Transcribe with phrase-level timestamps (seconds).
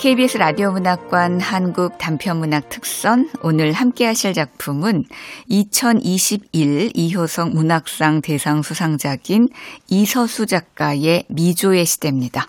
[0.00, 5.04] KBS 라디오 문학관 한국 단편문학 특선 오늘 함께 하실 작품은
[5.46, 9.50] 2021 이효성 문학상 대상 수상작인
[9.88, 12.46] 이서수 작가의 미조의 시대입니다.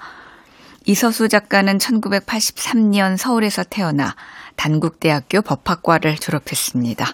[0.85, 4.15] 이서수 작가는 1983년 서울에서 태어나
[4.55, 7.05] 단국대학교 법학과를 졸업했습니다.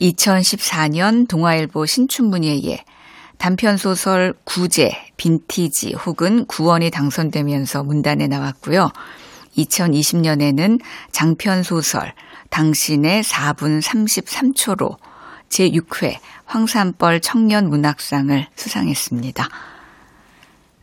[0.00, 2.84] 2014년 동아일보 신춘문예에
[3.42, 8.92] 단편소설 구제, 빈티지 혹은 구원이 당선되면서 문단에 나왔고요.
[9.58, 12.14] 2020년에는 장편소설
[12.50, 14.96] 당신의 4분 33초로
[15.48, 19.48] 제6회 황산벌 청년문학상을 수상했습니다.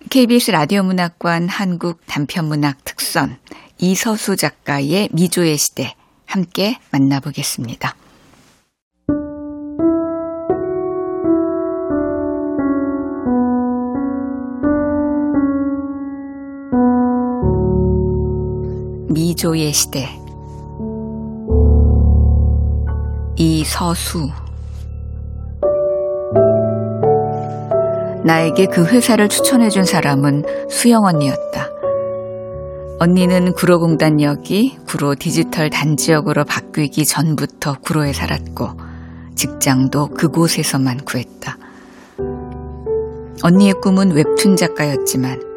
[0.10, 3.38] KBS 라디오 문학관 한국 단편문학 특선
[3.78, 7.96] 이서수 작가의 미조의 시대 함께 만나보겠습니다.
[19.10, 20.08] 미조의 시대
[23.36, 24.30] 이서수
[28.24, 31.70] 나에게 그 회사를 추천해준 사람은 수영 언니였다.
[33.00, 38.70] 언니는 구로공단역이 구로 디지털 단지역으로 바뀌기 전부터 구로에 살았고
[39.36, 41.58] 직장도 그곳에서만 구했다.
[43.42, 45.49] 언니의 꿈은 웹툰 작가였지만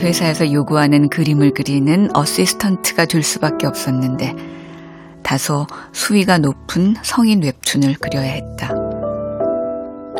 [0.00, 4.34] 회사에서 요구하는 그림을 그리는 어시스턴트가 될 수밖에 없었는데
[5.22, 8.74] 다소 수위가 높은 성인 웹툰을 그려야 했다.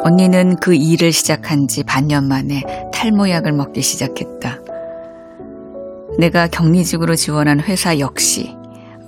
[0.02, 4.58] 언니는 그 일을 시작한 지 반년 만에 탈모약을 먹기 시작했다.
[6.18, 8.54] 내가 격리직으로 지원한 회사 역시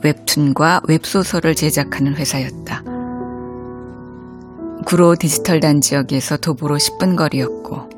[0.03, 2.83] 웹툰과 웹소설을 제작하는 회사였다.
[4.87, 7.91] 구로 디지털 단지역에서 도보로 10분 거리였고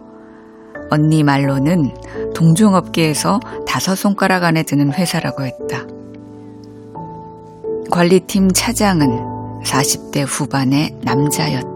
[0.90, 1.94] 언니 말로는
[2.34, 5.86] 동종업계에서 다섯 손가락 안에 드는 회사라고 했다.
[7.90, 11.72] 관리팀 차장은 40대 후반의 남자였다.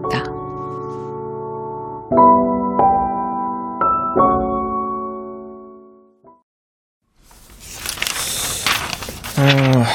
[9.39, 9.85] 어,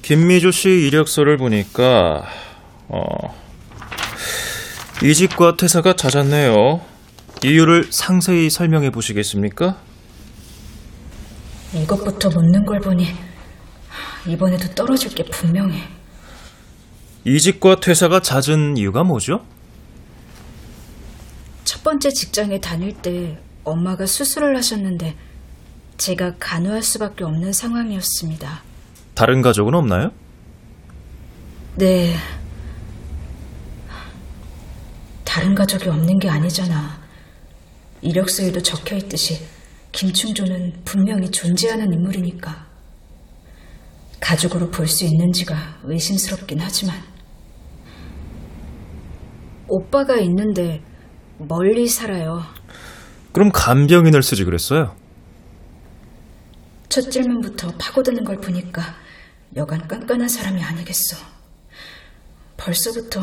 [0.00, 2.24] 김미조 씨 이력서를 보니까
[2.88, 3.02] 어,
[5.02, 6.80] 이직과 퇴사가 잦았네요.
[7.44, 9.89] 이유를 상세히 설명해 보시겠습니까?
[11.74, 13.06] 이것부터 묻는 걸 보니
[14.26, 15.80] 이번에도 떨어질 게 분명해.
[17.24, 19.44] 이직과 퇴사가 잦은 이유가 뭐죠?
[21.64, 25.16] 첫 번째 직장에 다닐 때 엄마가 수술을 하셨는데
[25.96, 28.62] 제가 간호할 수밖에 없는 상황이었습니다.
[29.14, 30.10] 다른 가족은 없나요?
[31.76, 32.16] 네.
[35.24, 36.98] 다른 가족이 없는 게 아니잖아.
[38.02, 39.40] 이력서에도 적혀 있듯이
[39.92, 42.66] 김충조는 분명히 존재하는 인물이니까.
[44.20, 46.96] 가족으로 볼 수 있는지가 의심스럽긴 하지만.
[49.68, 50.82] 오빠가 있는데
[51.38, 52.42] 멀리 살아요.
[53.32, 54.94] 그럼 간병인을 쓰지 그랬어요?
[56.88, 58.82] 첫 질문부터 파고드는 걸 보니까
[59.56, 61.16] 여간 깐깐한 사람이 아니겠어.
[62.56, 63.20] 벌써부터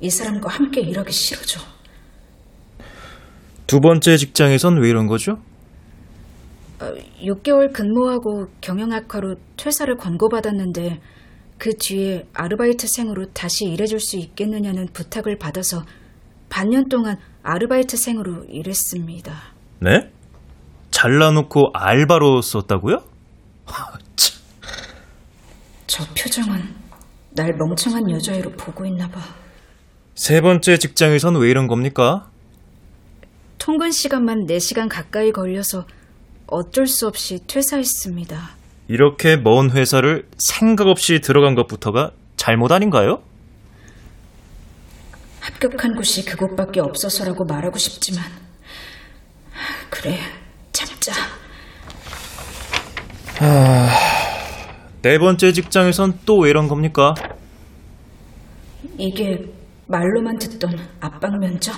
[0.00, 1.60] 이 사람과 함께 일하기 싫어져.
[3.66, 5.36] 두 번째 직장에선 왜 이런 거죠?
[6.80, 11.00] 6개월 어, 근무하고 경영 악화로 퇴사를 권고받았는데
[11.58, 15.84] 그 뒤에 아르바이트생으로 다시 일해줄 수 있겠느냐는 부탁을 받아서
[16.48, 19.32] 반년 동안 아르바이트생으로 일했습니다.
[19.80, 20.10] 네?
[20.90, 23.02] 잘라놓고 알바로 썼다고요?
[25.86, 26.62] 저 표정은
[27.32, 29.20] 날 멍청한 여자애로 보고 있나 봐.
[30.14, 32.30] 세 번째 직장에선 왜 이런 겁니까?
[33.58, 35.84] 통근 시간만 4시간 가까이 걸려서
[36.50, 38.36] 어쩔 수 없이 퇴사했습니다.
[38.88, 43.22] 이렇게 먼 회사를 생각 없이 들어간 것부터가 잘못 아닌가요?
[45.40, 48.24] 합격한 곳이 그곳밖에 없어서라고 말하고 싶지만
[49.90, 50.18] 그래
[50.72, 51.12] 참자.
[53.40, 53.88] 아,
[55.02, 57.14] 네 번째 직장에선 또 왜 이런 겁니까?
[58.98, 59.38] 이게
[59.86, 61.72] 말로만 듣던 압박 면접?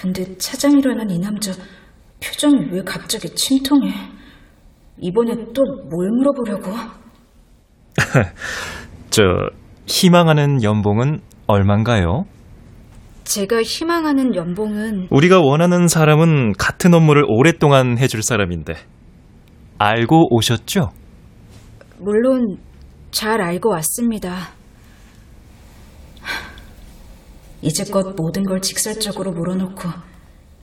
[0.00, 1.52] 근데 차장이라는 이 남자
[2.22, 3.92] 표정이 왜 갑자기 침통해?
[4.98, 6.72] 이번에 또 뭘 물어보려고?
[9.10, 9.22] 저
[9.86, 12.24] 희망하는 연봉은 얼만가요?
[13.24, 18.74] 제가 희망하는 연봉은 우리가 원하는 사람은 같은 업무를 오랫동안 해줄 사람인데.
[19.78, 20.90] 알고 오셨죠?
[21.98, 22.56] 물론
[23.10, 24.48] 잘 알고 왔습니다.
[27.62, 29.88] 이제껏 모든 걸 직설적으로 물어놓고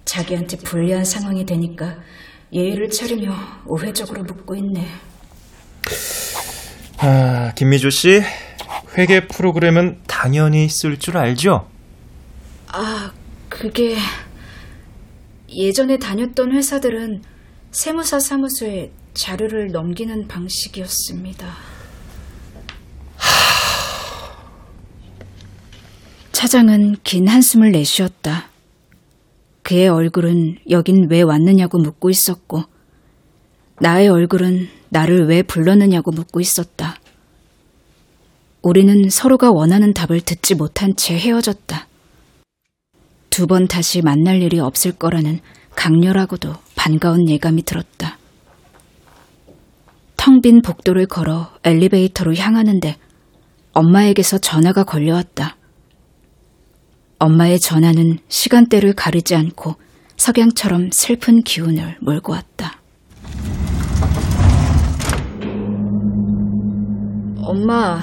[0.05, 1.97] 자기한테 불리한 상황이 되니까
[2.51, 3.33] 예의를 차리며
[3.65, 4.87] 우회적으로 묻고 있네.
[6.99, 8.21] 아, 김미주 씨.
[8.97, 11.69] 회계 프로그램은 당연히 쓸 줄 알죠?
[12.67, 13.11] 아,
[13.49, 13.97] 그게
[15.49, 17.21] 예전에 다녔던 회사들은
[17.71, 21.76] 세무사 사무소에 자료를 넘기는 방식이었습니다.
[26.37, 28.49] 차장은 긴 한숨을 내쉬었다.
[29.63, 32.61] 그의 얼굴은 여긴 왜 왔느냐고 묻고 있었고,
[33.81, 36.97] 나의 얼굴은 나를 왜 불렀느냐고 묻고 있었다.
[38.61, 41.87] 우리는 서로가 원하는 답을 듣지 못한 채 헤어졌다.
[43.31, 45.39] 두 번 다시 만날 일이 없을 거라는
[45.73, 48.19] 강렬하고도 반가운 예감이 들었다.
[50.15, 52.95] 텅 빈 복도를 걸어 엘리베이터로 향하는데
[53.73, 55.56] 엄마에게서 전화가 걸려왔다.
[57.19, 59.75] 엄마의 전화는 시간대를 가리지 않고
[60.17, 62.81] 석양처럼 슬픈 기운을 몰고 왔다.
[67.37, 67.99] 엄마,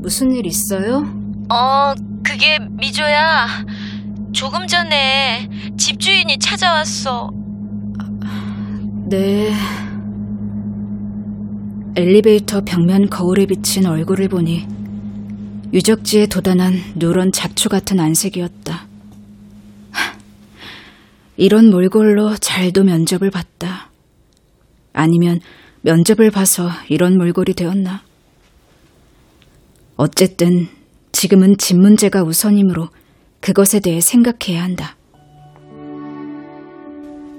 [0.00, 1.04] 무슨 일 있어요?
[1.48, 1.94] 어,
[2.24, 3.46] 그게 미조야.
[4.32, 7.30] 조금 전에 집주인이 찾아왔어.
[9.08, 9.52] 네.
[11.94, 14.66] 엘리베이터 벽면 거울에 비친 얼굴을 보니
[15.72, 18.86] 유적지에 도단한 누런 잡초 같은 안색이었다.
[19.90, 20.18] 하,
[21.36, 23.90] 이런 몰골로 잘도 면접을 봤다.
[24.92, 25.40] 아니면
[25.80, 28.02] 면접을 봐서 이런 몰골이 되었나?
[29.96, 30.68] 어쨌든
[31.12, 32.88] 지금은 집 문제가 우선이므로
[33.40, 34.96] 그것에 대해 생각해야 한다.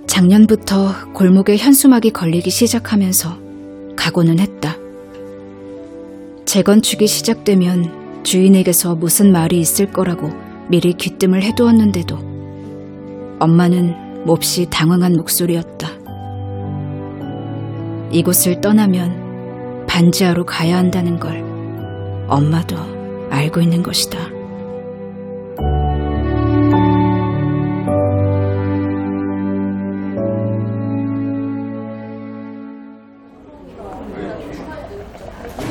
[0.08, 3.40] 작년부터 골목에 현수막이 걸리기 시작하면서
[3.96, 4.78] 각오는 했다.
[6.46, 10.30] 재건축이 시작되면 주인에게서 무슨 말이 있을 거라고
[10.70, 12.18] 미리 귀뜸을 해두었는데도
[13.40, 15.90] 엄마는 몹시 당황한 목소리였다.
[18.12, 21.44] 이곳을 떠나면 반지하로 가야 한다는 걸
[22.28, 22.78] 엄마도
[23.30, 24.18] 알고 있는 것이다.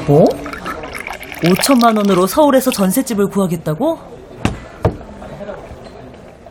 [0.07, 0.42] 뭐?
[1.43, 3.99] 5천만 원으로 서울에서 전셋집을 구하겠다고?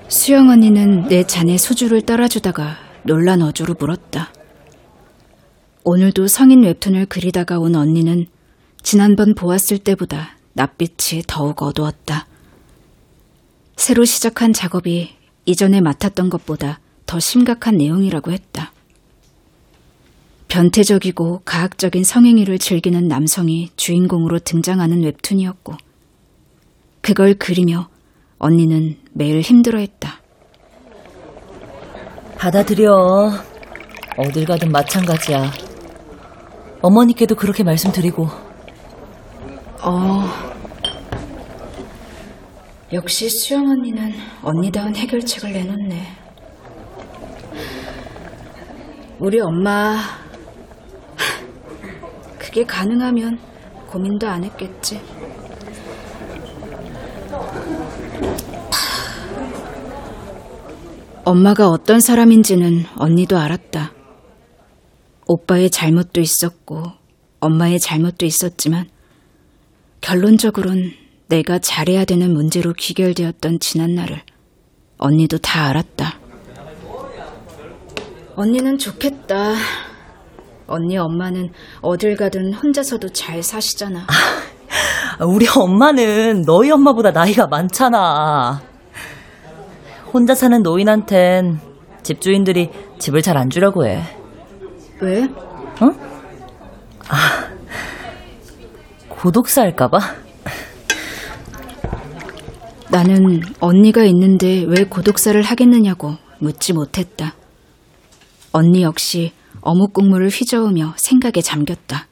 [0.10, 4.34] 수영 언니는 내 잔에 소주를 따라주다가 놀란 어조로 물었다.
[5.84, 8.28] 오늘도 성인 웹툰을 그리다가 온 언니는
[8.84, 12.28] 지난번 보았을 때보다 낯빛이 더욱 어두웠다.
[13.78, 15.16] 새로 시작한 작업이
[15.46, 18.74] 이전에 맡았던 것보다 더 심각한 내용이라고 했다.
[20.52, 25.76] 변태적이고 가학적인 성행위를 즐기는 남성이 주인공으로 등장하는 웹툰이었고,
[27.00, 27.88] 그걸 그리며
[28.38, 30.20] 언니는 매일 힘들어했다.
[32.38, 33.32] 받아들여.
[34.18, 35.54] 어딜 가든 마찬가지야.
[36.82, 38.28] 어머니께도 그렇게 말씀드리고.
[39.82, 40.26] 어.
[42.92, 44.12] 역시 수영 언니는
[44.44, 46.08] 언니다운 해결책을 내놓네.
[49.20, 49.96] 우리 엄마,
[52.42, 53.38] 그게 가능하면
[53.92, 55.00] 고민도 안 했겠지.
[61.24, 63.94] 엄마가 어떤 사람인지는 언니도 알았다.
[65.28, 66.84] 오빠의 잘못도 있었고,
[67.42, 68.90] 엄마의 잘못도 있었지만,
[70.02, 70.94] 결론적으론
[71.28, 74.24] 내가 잘해야 되는 문제로 귀결되었던 지난날을
[74.98, 76.20] 언니도 다 알았다.
[78.36, 79.54] 언니는 좋겠다.
[80.72, 81.50] 언니 엄마는
[81.82, 84.08] 어딜 가든 혼자서도 잘 사시잖아.
[85.20, 88.62] 우리 엄마는 너희 엄마보다 나이가 많잖아.
[90.14, 91.60] 혼자 사는 노인한텐
[92.04, 94.02] 집주인들이 집을 잘 안 주려고 해.
[95.02, 95.28] 왜?
[99.10, 100.00] 고독사 할까봐?
[102.90, 107.36] 나는 언니가 있는데 왜 고독사를 하겠느냐고 묻지 못했다.
[108.52, 109.32] 언니 역시
[109.62, 112.08] 어묵 국물을 휘저으며 생각에 잠겼다.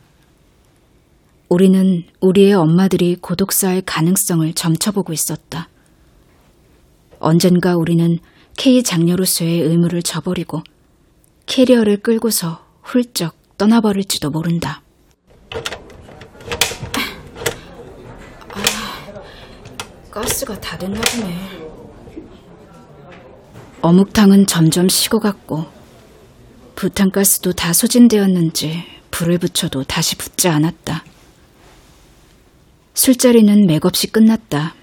[1.49, 5.67] 우리는 우리의 엄마들이 고독사할 가능성을 점쳐보고 있었다.
[7.19, 8.19] 언젠가 우리는
[8.55, 10.61] K 장녀로서의 의무를 저버리고
[11.47, 14.83] 캐리어를 끌고서 훌쩍 떠나버릴지도 모른다.
[18.51, 18.61] 아,
[20.11, 21.69] 가스가 다 됐나 보네.
[23.81, 25.78] 어묵탕은 점점 식어갔고
[26.79, 31.03] 부탄가스도 다 소진되었는지 불을 붙여도 다시 붙지 않았다.
[32.93, 34.75] 술자리는 맥없이 끝났다.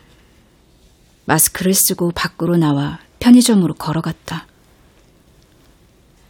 [1.25, 4.47] 마스크를 쓰고 밖으로 나와 편의점으로 걸어갔다.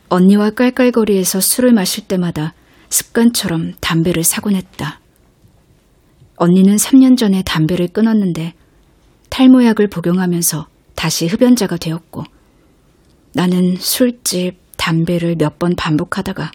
[0.08, 2.54] 언니와 깔깔거리에서 술을 마실 때마다
[2.88, 5.00] 습관처럼 담배를 사곤 했다.
[6.36, 8.54] 언니는 3년 전에 담배를 끊었는데
[9.30, 12.22] 탈모약을 복용하면서 다시 흡연자가 되었고
[13.32, 16.50] 나는 술집, 담배를 몇 번 반복하다가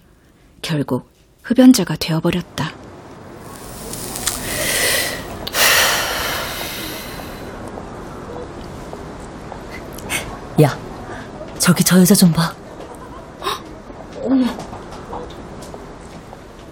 [0.62, 1.10] 결국
[1.44, 2.72] 흡연자가 되어버렸다.
[10.62, 10.78] 야,
[11.58, 12.54] 저기 저 여자 좀 봐.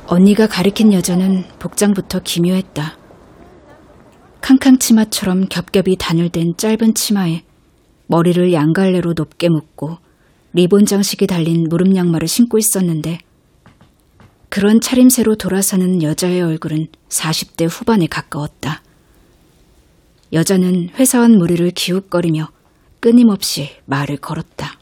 [0.08, 2.98] 언니가 가리킨 여자는 복장부터 기묘했다.
[4.42, 7.44] 캉캉 치마처럼 겹겹이 단열된 짧은 치마에
[8.08, 9.98] 머리를 양갈래로 높게 묶고
[10.54, 13.20] 리본 장식이 달린 무릎 양말을 신고 있었는데
[14.50, 18.82] 그런 차림새로 돌아서는 여자의 얼굴은 40대 후반에 가까웠다.
[20.34, 22.50] 여자는 회사원 무리를 기웃거리며
[23.00, 24.74] 끊임없이 말을 걸었다.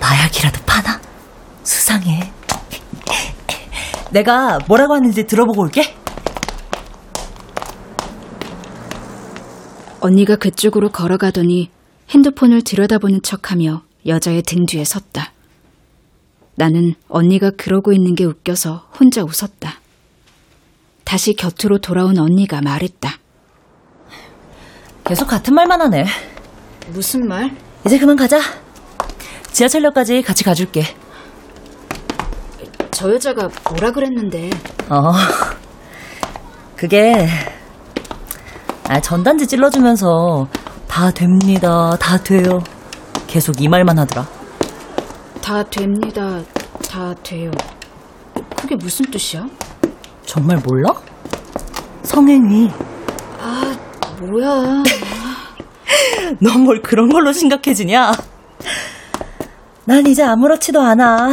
[0.00, 1.00] 마약이라도 파나?
[1.62, 2.32] 수상해.
[4.12, 5.94] 내가 뭐라고 하는지 들어보고 올게.
[10.00, 11.70] 언니가 그쪽으로 걸어가더니
[12.10, 15.32] 핸드폰을 들여다보는 척하며 여자의 등 뒤에 섰다.
[16.54, 19.80] 나는 언니가 그러고 있는 게 웃겨서 혼자 웃었다.
[21.04, 23.10] 다시 곁으로 돌아온 언니가 말했다.
[25.04, 26.04] 계속 같은 말만 하네.
[26.88, 27.50] 무슨 말?
[27.86, 28.40] 이제 그만 가자.
[29.52, 30.82] 지하철역까지 같이 가줄게.
[32.90, 34.50] 저 여자가 뭐라 그랬는데
[34.88, 35.12] 어.
[36.76, 37.28] 그게
[38.88, 40.48] 아, 전단지 찔러주면서
[40.98, 41.96] 다 됩니다.
[42.00, 42.58] 다 돼요.
[43.28, 44.26] 계속 이 말만 하더라.
[45.40, 46.42] 다 됩니다.
[46.90, 47.52] 다 돼요.
[48.56, 49.46] 그게 무슨 뜻이야?
[50.26, 50.92] 정말 몰라?
[52.02, 52.72] 성행위.
[54.22, 54.82] 뭐야?
[56.42, 58.10] 넌 뭘 그런 걸로 심각해지냐?
[59.84, 61.30] 난 이제 아무렇지도 않아.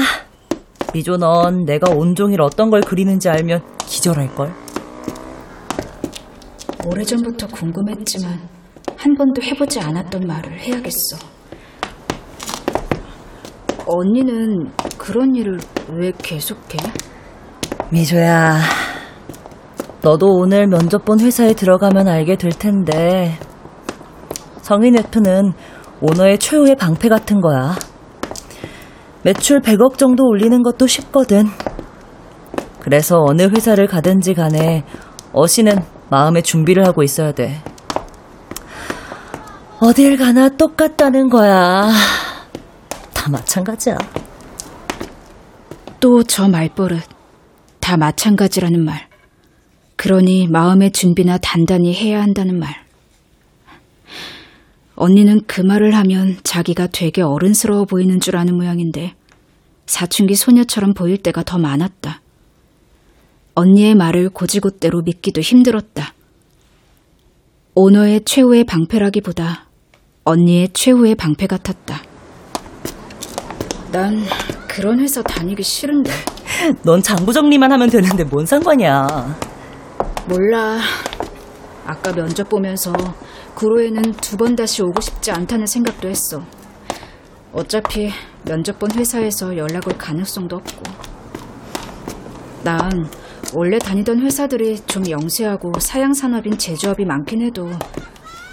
[0.93, 4.53] 미조 넌 내가 온종일 어떤 걸 그리는지 알면 기절할걸.
[6.85, 8.54] 오래전부터 궁금했지만
[9.05, 11.17] 한 번도 해보지 않았던 말을 해야겠어.
[13.85, 15.59] 언니는 그런 일을
[15.91, 16.79] 왜 계속해?
[17.91, 18.61] 미조야,
[20.01, 23.37] 너도 오늘 면접 본 회사에 들어가면 알게 될 텐데,
[24.63, 25.53] 성인 웹툰은
[26.01, 27.75] 오너의 최후의 방패 같은 거야.
[29.21, 31.45] 매출 100억 정도 올리는 것도 쉽거든.
[32.79, 34.83] 그래서 어느 회사를 가든지 간에
[35.31, 35.75] 어시는
[36.09, 37.61] 마음의 준비를 하고 있어야 돼.
[39.79, 41.91] 어딜 가나 똑같다는 거야.
[43.13, 43.97] 다 마찬가지야.
[45.99, 47.01] 또 저 말버릇.
[47.79, 49.07] 다 마찬가지라는 말.
[49.95, 52.85] 그러니 마음의 준비나 단단히 해야 한다는 말.
[54.95, 59.13] 언니는 그 말을 하면 자기가 되게 어른스러워 보이는 줄 아는 모양인데
[59.87, 62.21] 사춘기 소녀처럼 보일 때가 더 많았다.
[63.55, 66.13] 언니의 말을 고지곳대로 믿기도 힘들었다.
[67.75, 69.64] 오너의 최후의 방패라기보다
[70.29, 72.01] 언니의 최후의 방패 같았다.
[73.91, 74.23] 난
[74.67, 76.11] 그런 회사 다니기 싫은데.
[76.83, 79.05] 넌 장부 정리만 하면 되는데 뭔 상관이야.
[80.27, 80.79] 몰라.
[81.85, 82.91] 아까 면접 보면서
[83.53, 86.41] 구로에는 두 번 다시 오고 싶지 않다는 생각도 했어.
[87.53, 88.09] 어차피
[88.43, 90.83] 면접 본 회사에서 연락 올 가능성도 없고.
[92.63, 92.89] 난
[93.53, 97.69] 원래 다니던 회사들이 좀 영세하고 사양 산업인 제조업이 많긴 해도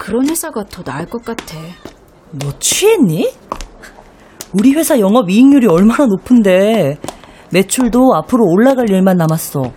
[0.03, 1.55] 그런 회사가 더 나을 것 같아.
[2.31, 3.31] 너 취했니?
[4.51, 6.97] 우리 회사 영업 이익률이 얼마나 높은데
[7.53, 9.71] 매출도 앞으로 올라갈 일만 남았어.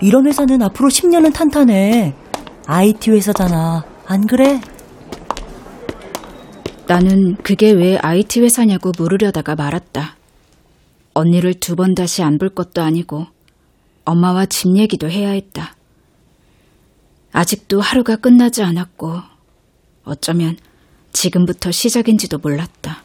[0.00, 2.14] 이런 회사는 앞으로 10년은 탄탄해.
[2.68, 3.84] IT 회사잖아.
[4.06, 4.60] 안 그래?
[6.86, 10.14] 나는 그게 왜 IT 회사냐고 물으려다가 말았다.
[11.14, 13.26] 언니를 두 번 다시 안 볼 것도 아니고
[14.04, 15.74] 엄마와 집 얘기도 해야 했다.
[17.32, 19.33] 아직도 하루가 끝나지 않았고
[20.04, 20.56] 어쩌면
[21.12, 23.02] 지금부터 시작인지도 몰랐다.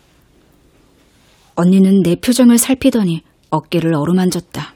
[1.56, 4.74] 언니는 내 표정을 살피더니 어깨를 어루만졌다.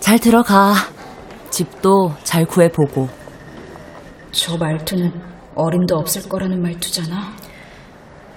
[0.00, 0.74] 잘 들어가.
[1.50, 3.08] 집도 잘 구해보고.
[4.30, 5.12] 저 말투는
[5.54, 7.32] 어림도 없을 거라는 말투잖아.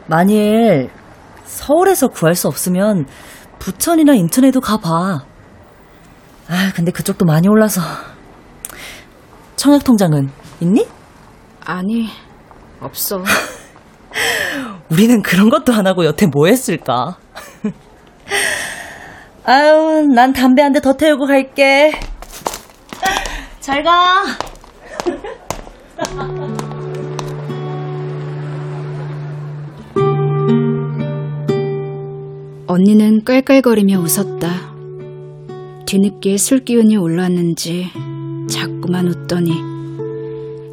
[0.07, 0.89] 만일
[1.45, 3.05] 서울에서 구할 수 없으면
[3.59, 5.23] 부천이나 인천에도 가봐.
[6.47, 7.81] 아, 근데 그쪽도 많이 올라서.
[9.55, 10.29] 청약 통장은
[10.61, 10.87] 있니?
[11.65, 12.07] 아니,
[12.79, 13.23] 없어.
[14.89, 17.17] 우리는 그런 것도 안 하고 여태 뭐 했을까?
[19.45, 21.91] 아유, 난 담배 한 대 더 태우고 갈게.
[23.59, 24.23] 잘 가.
[32.67, 34.71] 언니는 깔깔거리며 웃었다.
[35.85, 37.87] 뒤늦게 술 기운이 올랐는지
[38.49, 39.51] 자꾸만 웃더니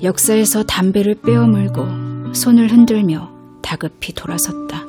[0.02, 3.30] 역사에서 담배를 빼어물고 손을 흔들며
[3.62, 4.84] 다급히 돌아섰다.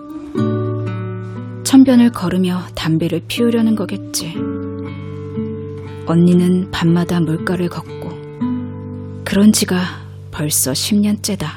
[1.63, 4.35] 천변을 걸으며 담배를 피우려는 거겠지.
[6.05, 8.09] 언니는 밤마다 물가를 걷고
[9.25, 9.79] 그런 지가
[10.31, 11.47] 벌써 10년째다.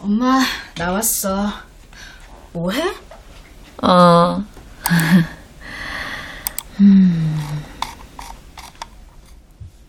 [0.00, 0.40] 엄마,
[0.76, 1.48] 나왔어.
[2.52, 2.82] 뭐해?
[3.82, 4.42] 어,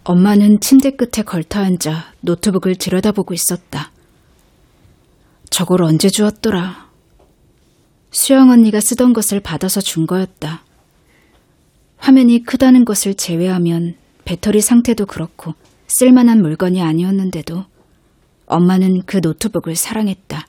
[0.09, 3.91] 엄마는 침대 끝에 걸터 앉아 노트북을 들여다보고 있었다.
[5.51, 6.89] 저걸 언제 주었더라?
[8.09, 10.63] 수영 언니가 쓰던 것을 받아서 준 거였다.
[11.97, 15.53] 화면이 크다는 것을 제외하면 배터리 상태도 그렇고
[15.87, 17.65] 쓸만한 물건이 아니었는데도
[18.47, 20.47] 엄마는 그 노트북을 사랑했다.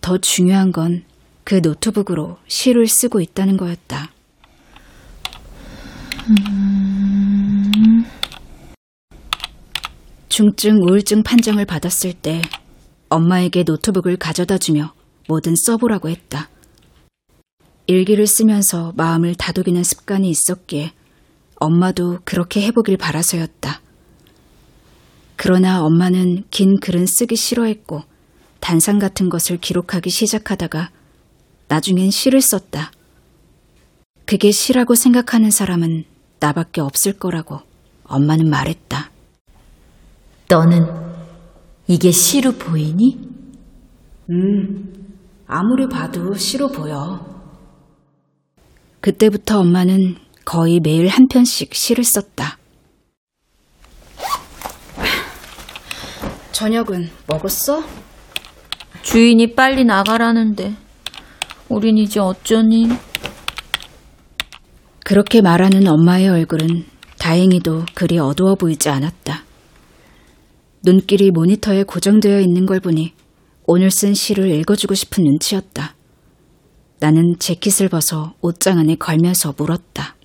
[0.00, 1.08] 더 중요한 건
[1.48, 4.10] 그 노트북으로 시를 쓰고 있다는 거였다.
[10.38, 12.40] 중증 우울증 판정을 받았을 때
[13.08, 14.94] 엄마에게 노트북을 가져다 주며
[15.26, 16.48] 뭐든 써보라고 했다.
[17.88, 20.92] 일기를 쓰면서 마음을 다독이는 습관이 있었기에
[21.56, 23.80] 엄마도 그렇게 해보길 바라서였다.
[25.34, 28.04] 그러나 엄마는 긴 글은 쓰기 싫어했고
[28.60, 30.92] 단상 같은 것을 기록하기 시작하다가
[31.66, 32.92] 나중엔 시를 썼다.
[34.24, 36.04] 그게 시라고 생각하는 사람은
[36.38, 37.58] 나밖에 없을 거라고
[38.04, 39.10] 엄마는 말했다.
[40.48, 40.86] 너는
[41.86, 43.18] 이게 시로 보이니?
[44.30, 47.20] 음, 아무리 봐도 시로 보여.
[49.00, 52.56] 그때부터 엄마는 거의 매일 한 편씩 시를 썼다.
[56.52, 57.84] 저녁은 먹었어?
[59.02, 60.74] 주인이 빨리 나가라는데
[61.68, 62.88] 우린 이제 어쩌니?
[65.04, 66.86] 그렇게 말하는 엄마의 얼굴은
[67.18, 69.47] 다행히도 그리 어두워 보이지 않았다.
[70.82, 73.12] 눈길이 모니터에 고정되어 있는 걸 보니
[73.66, 75.94] 오늘 쓴 시를 읽어주고 싶은 눈치였다.
[77.00, 80.16] 나는 재킷을 벗어 옷장 안에 걸면서 물었다.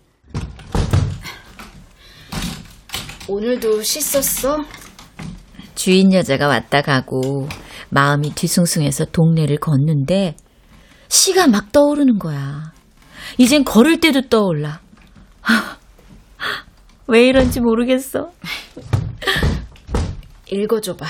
[3.28, 4.64] 오늘도 시 썼어?
[5.76, 7.48] 주인 여자가 왔다 가고
[7.90, 10.36] 마음이 뒤숭숭해서 동네를 걷는데
[11.10, 12.74] 시가 막 떠오르는 거야.
[13.38, 14.82] 이젠 걸을 때도 떠올라.
[15.42, 15.78] 하,
[17.08, 18.32] 왜 이런지 모르겠어.
[20.54, 21.06] 읽어줘봐.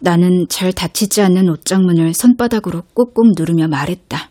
[0.00, 4.30] 나는 잘 닫히지 않는 옷장문을 손바닥으로 꾹꾹 누르며 말했다.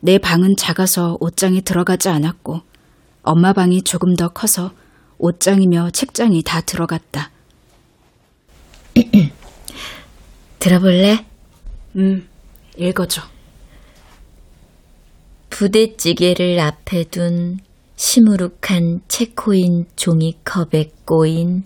[0.00, 2.60] 내 방은 작아서 옷장에 들어가지 않았고
[3.22, 4.72] 엄마 방이 조금 더 커서
[5.18, 7.30] 옷장이며 책장이 다 들어갔다.
[10.58, 11.26] 들어볼래?
[11.96, 12.28] 음,
[12.78, 13.22] 읽어줘.
[15.50, 17.58] 부대찌개를 앞에 둔
[18.02, 21.64] 시무룩한 체코인 종이컵에 꼬인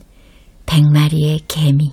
[0.66, 1.92] 백마리의 개미.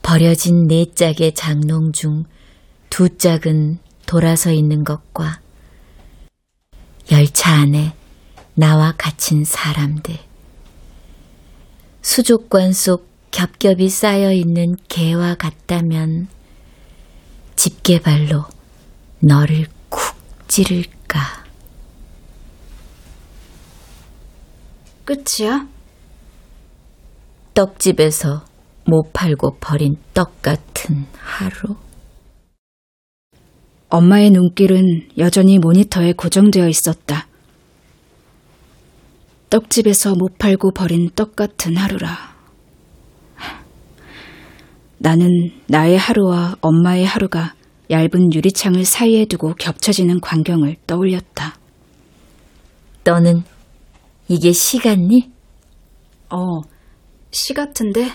[0.00, 2.24] 버려진 네 짝의 장롱 중
[2.88, 5.42] 두 짝은 돌아서 있는 것과
[7.12, 7.92] 열차 안에
[8.54, 10.16] 나와 갇힌 사람들.
[12.00, 16.28] 수족관 속 겹겹이 쌓여 있는 개와 같다면
[17.54, 18.46] 집게발로
[19.20, 20.16] 너를 쿡
[20.48, 21.43] 찌를까.
[25.04, 25.68] 끝이야?
[27.52, 28.44] 떡집에서
[28.86, 31.76] 못 팔고 버린 떡 같은 하루.
[33.88, 37.26] 엄마의 눈길은 여전히 모니터에 고정되어 있었다.
[39.50, 42.34] 떡집에서 못 팔고 버린 떡 같은 하루라.
[44.98, 45.28] 나는
[45.68, 47.54] 나의 하루와 엄마의 하루가
[47.90, 51.56] 얇은 유리창을 사이에 두고 겹쳐지는 광경을 떠올렸다.
[53.04, 53.44] 너는
[54.28, 55.30] 이게 시 같니?
[56.30, 56.62] 어,
[57.30, 58.10] 시 같은데?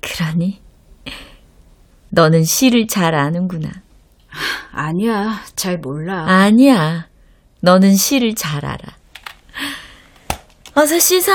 [0.00, 0.60] 그러니?
[2.10, 3.70] 너는 시를 잘 아는구나.
[4.72, 6.24] 아니야, 잘 몰라.
[6.26, 7.08] 아니야.
[7.60, 8.78] 너는 시를 잘 알아.
[10.74, 11.32] 어서 씻어.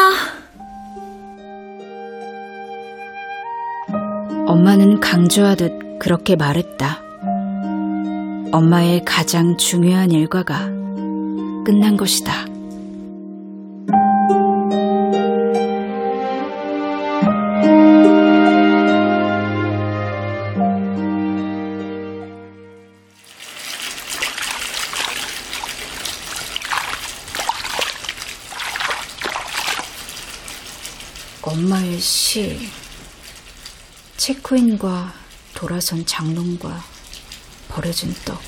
[4.45, 7.01] 엄마는 강조하듯 그렇게 말했다.
[8.51, 10.65] 엄마의 가장 중요한 일과가
[11.65, 12.48] 끝난 것이다.
[34.49, 35.13] 체크인과
[35.53, 36.83] 돌아선 장롱과
[37.67, 38.39] 버려진 떡.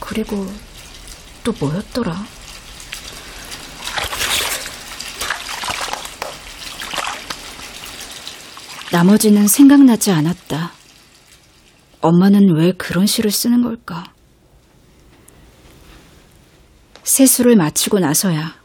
[0.00, 0.46] 그리고
[1.42, 2.14] 또 뭐였더라?
[8.92, 10.72] 나머지는 생각나지 않았다.
[12.00, 14.12] 엄마는 왜 그런 시를 쓰는 걸까?
[17.02, 18.56] 세수를 마치고 나서야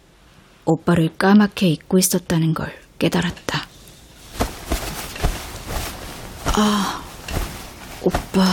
[0.66, 3.73] 오빠를 까맣게 잊고 있었다는 걸 깨달았다.
[8.04, 8.44] 오빠.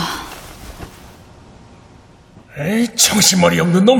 [2.57, 3.99] 에이, 정신머리 없는 놈!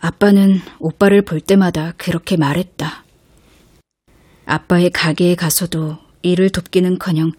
[0.00, 3.04] 아빠는 오빠를 볼 때마다 그렇게 말했다.
[4.46, 7.32] 아빠의 가게에 가서도 일을 돕기는 커녕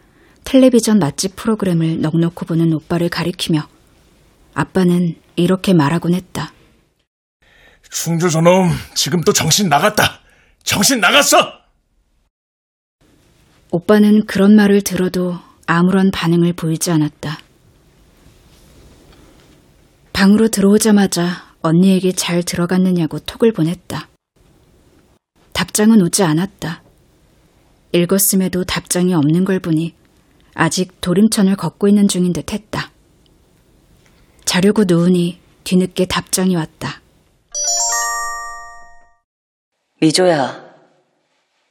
[0.44, 3.68] 텔레비전 맛집 프로그램을 넉넉히 보는 오빠를 가리키며
[4.54, 6.54] 아빠는 이렇게 말하곤 했다.
[7.90, 10.20] 충주 저놈 지금 또 정신 나갔다.
[10.64, 11.62] 정신 나갔어.
[13.72, 17.40] 오빠는 그런 말을 들어도 아무런 반응을 보이지 않았다.
[20.14, 24.10] 방으로 들어오자마자 언니에게 잘 들어갔느냐고 톡을 보냈다.
[25.54, 26.84] 답장은 오지 않았다.
[27.94, 29.94] 읽었음에도 답장이 없는 걸 보니
[30.54, 32.92] 아직 도림천을 걷고 있는 중인 듯 했다.
[34.46, 37.02] 자려고 누우니 뒤늦게 답장이 왔다.
[40.02, 40.72] 미조야,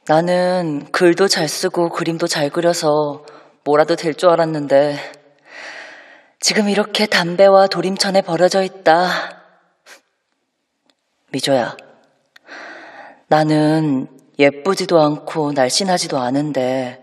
[0.07, 3.23] 나는 글도 잘 쓰고 그림도 잘 그려서
[3.63, 4.97] 뭐라도 될 줄 알았는데
[6.39, 9.43] 지금 이렇게 담배와 도림천에 버려져 있다.
[11.31, 11.77] 미조야,
[13.27, 14.07] 나는
[14.39, 16.99] 예쁘지도 않고 날씬하지도 않은데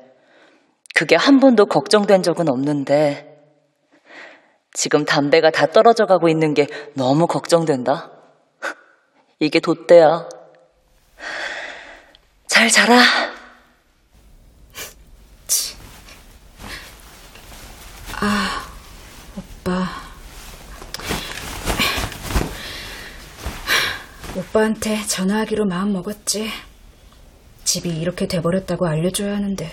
[0.95, 3.27] 그게 한 번도 걱정된 적은 없는데
[4.73, 8.11] 지금 담배가 다 떨어져 가고 있는 게 너무 걱정된다.
[9.39, 10.29] 이게 돛대야.
[12.49, 12.99] 잘 자라.
[19.37, 19.89] 오빠.
[24.35, 26.51] 오빠한테 전화하기로 마음 먹었지.
[27.63, 29.71] 집이 이렇게 돼버렸다고 알려줘야 하는데.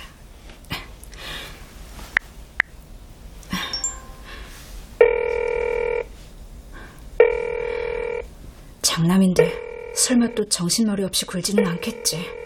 [8.83, 9.53] 장남인데
[9.95, 12.44] 설마 또 정신머리 없이 굴지는 않겠지.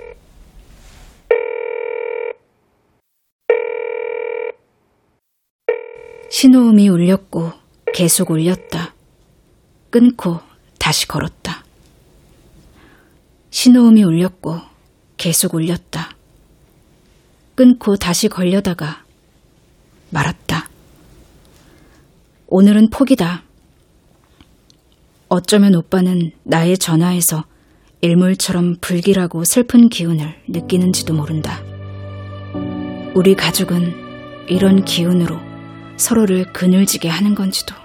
[6.30, 7.52] 신호음이 울렸고
[7.92, 8.94] 계속 울렸다.
[9.90, 10.40] 끊고
[10.78, 11.64] 다시 걸었다.
[13.50, 14.60] 신호음이 울렸고
[15.18, 16.12] 계속 울렸다.
[17.56, 19.04] 끊고 다시 걸려다가
[20.12, 20.70] 말았다.
[22.48, 23.44] 오늘은 포기다.
[25.30, 27.46] 어쩌면 오빠는 나의 전화에서
[28.02, 31.60] 일몰처럼 불길하고 슬픈 기운을 느끼는지도 모른다.
[33.16, 35.49] 우리 가족은 이런 기운으로
[36.00, 37.76] 서로를 그늘지게 하는 건지도.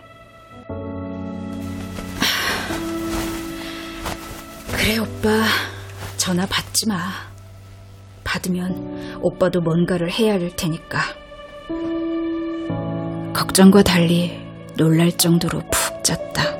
[4.73, 5.45] 그래, 오빠.
[6.17, 6.97] 전화 받지 마.
[8.23, 11.01] 받으면 오빠도 뭔가를 해야 할 테니까.
[13.35, 14.41] 걱정과 달리
[14.77, 16.55] 놀랄 정도로 푹 잤다.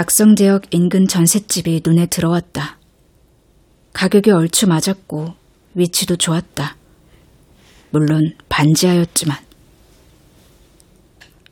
[0.00, 2.78] 낙성대역 인근 전셋집이 눈에 들어왔다.
[3.92, 5.34] 가격이 얼추 맞았고
[5.74, 6.74] 위치도 좋았다.
[7.90, 9.36] 물론 반지하였지만.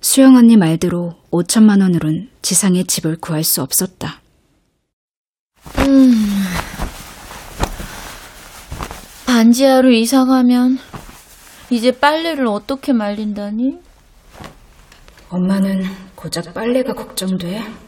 [0.01, 4.23] 수영 언니 말대로 5천만 원으론 지상의 집을 구할 수 없었다.
[9.27, 10.79] 반지하로 이사 가면
[11.69, 13.79] 이제 빨래를 어떻게 말린다니?
[15.29, 15.85] 엄마는
[16.15, 17.88] 고작 빨래가 걱정돼.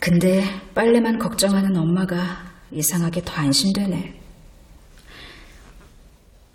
[0.00, 4.14] 근데 빨래만 걱정하는 엄마가 이상하게 더 안심되네.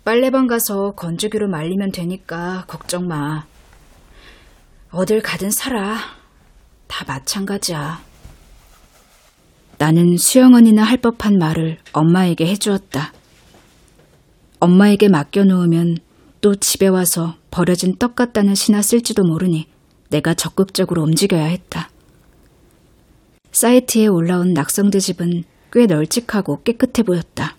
[0.04, 3.44] 빨래방 가서 건조기로 말리면 되니까 걱정 마.
[4.90, 5.96] 어딜 가든 살아.
[6.86, 8.02] 다 마찬가지야.
[9.78, 13.12] 나는 수영 언니나 할 법한 말을 엄마에게 해주었다.
[14.60, 15.98] 엄마에게 맡겨놓으면
[16.40, 19.66] 또 집에 와서 버려진 떡 같다는 시나 쓸지도 모르니
[20.10, 21.88] 내가 적극적으로 움직여야 했다.
[23.54, 27.56] 사이트에 올라온 낙성대 집은 꽤 널찍하고 깨끗해 보였다.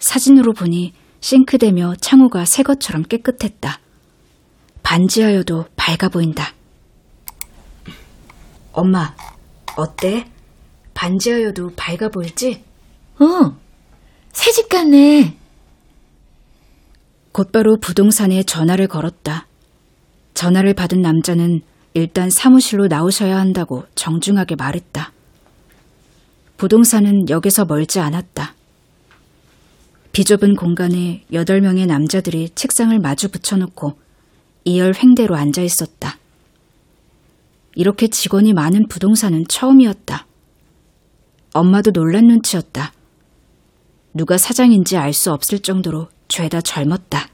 [0.00, 3.78] 사진으로 보니 싱크대며 창호가 새 것처럼 깨끗했다.
[4.82, 6.54] 반지하여도 밝아 보인다.
[8.72, 9.14] 엄마,
[9.76, 10.28] 어때?
[10.94, 12.64] 반지하여도 밝아 보이지?
[13.20, 13.56] 어,
[14.32, 15.36] 새 집 같네.
[17.30, 19.46] 곧바로 부동산에 전화를 걸었다.
[20.34, 21.62] 전화를 받은 남자는
[21.98, 25.12] 일단 사무실로 나오셔야 한다고 정중하게 말했다.
[26.56, 28.54] 부동산은 역에서 멀지 않았다.
[30.12, 33.98] 비좁은 공간에 여덟 명의 남자들이 책상을 마주 붙여놓고
[34.64, 36.18] 이열 횡대로 앉아 있었다.
[37.74, 40.28] 이렇게 직원이 많은 부동산은 처음이었다.
[41.52, 42.92] 엄마도 놀란 눈치였다.
[44.14, 47.26] 누가 사장인지 알 수 없을 정도로 죄다 젊었다.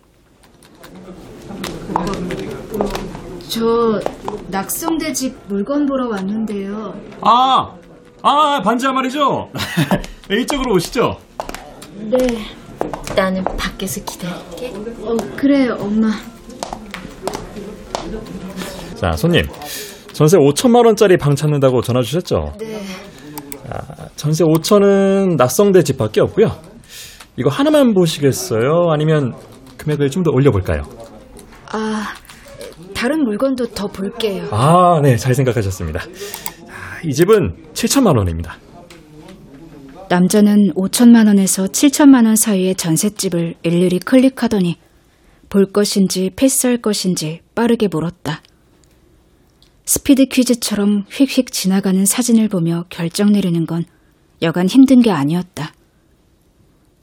[3.55, 4.01] 저
[4.49, 6.93] 낙성대 집 물건 보러 왔는데요.
[7.21, 7.73] 아,
[8.21, 9.49] 아 반지하 말이죠.
[10.29, 11.17] 이쪽으로 오시죠.
[12.11, 12.17] 네,
[13.15, 14.73] 나는 밖에서 기다릴게.
[15.05, 16.09] 어, 그래요, 엄마.
[18.97, 19.45] 자, 손님.
[20.13, 22.55] 전세 5천만 원짜리 방 찾는다고 전화 주셨죠?
[22.59, 22.83] 네.
[23.71, 23.79] 아,
[24.17, 26.51] 전세 5천은 낯성대 집밖에 없고요.
[27.37, 28.91] 이거 하나만 보시겠어요?
[28.91, 29.33] 아니면
[29.77, 30.83] 금액을 좀 더 올려볼까요?
[31.73, 32.04] 아,
[33.05, 34.49] 다른 물건도 더 볼게요.
[34.51, 36.01] 아, 네, 잘 생각하셨습니다.
[36.01, 38.57] 아, 이 집은 7천만 원입니다.
[40.09, 44.79] 남자는 5천만 원에서 7천만 원 사이의 전셋집을 일일이 클릭하더니
[45.51, 48.41] 볼 것인지 패스할 것인지 빠르게 물었다.
[49.85, 53.85] 스피드 퀴즈처럼 휙휙 지나가는 사진을 보며 결정 내리는 건
[54.41, 55.75] 여간 힘든 게 아니었다.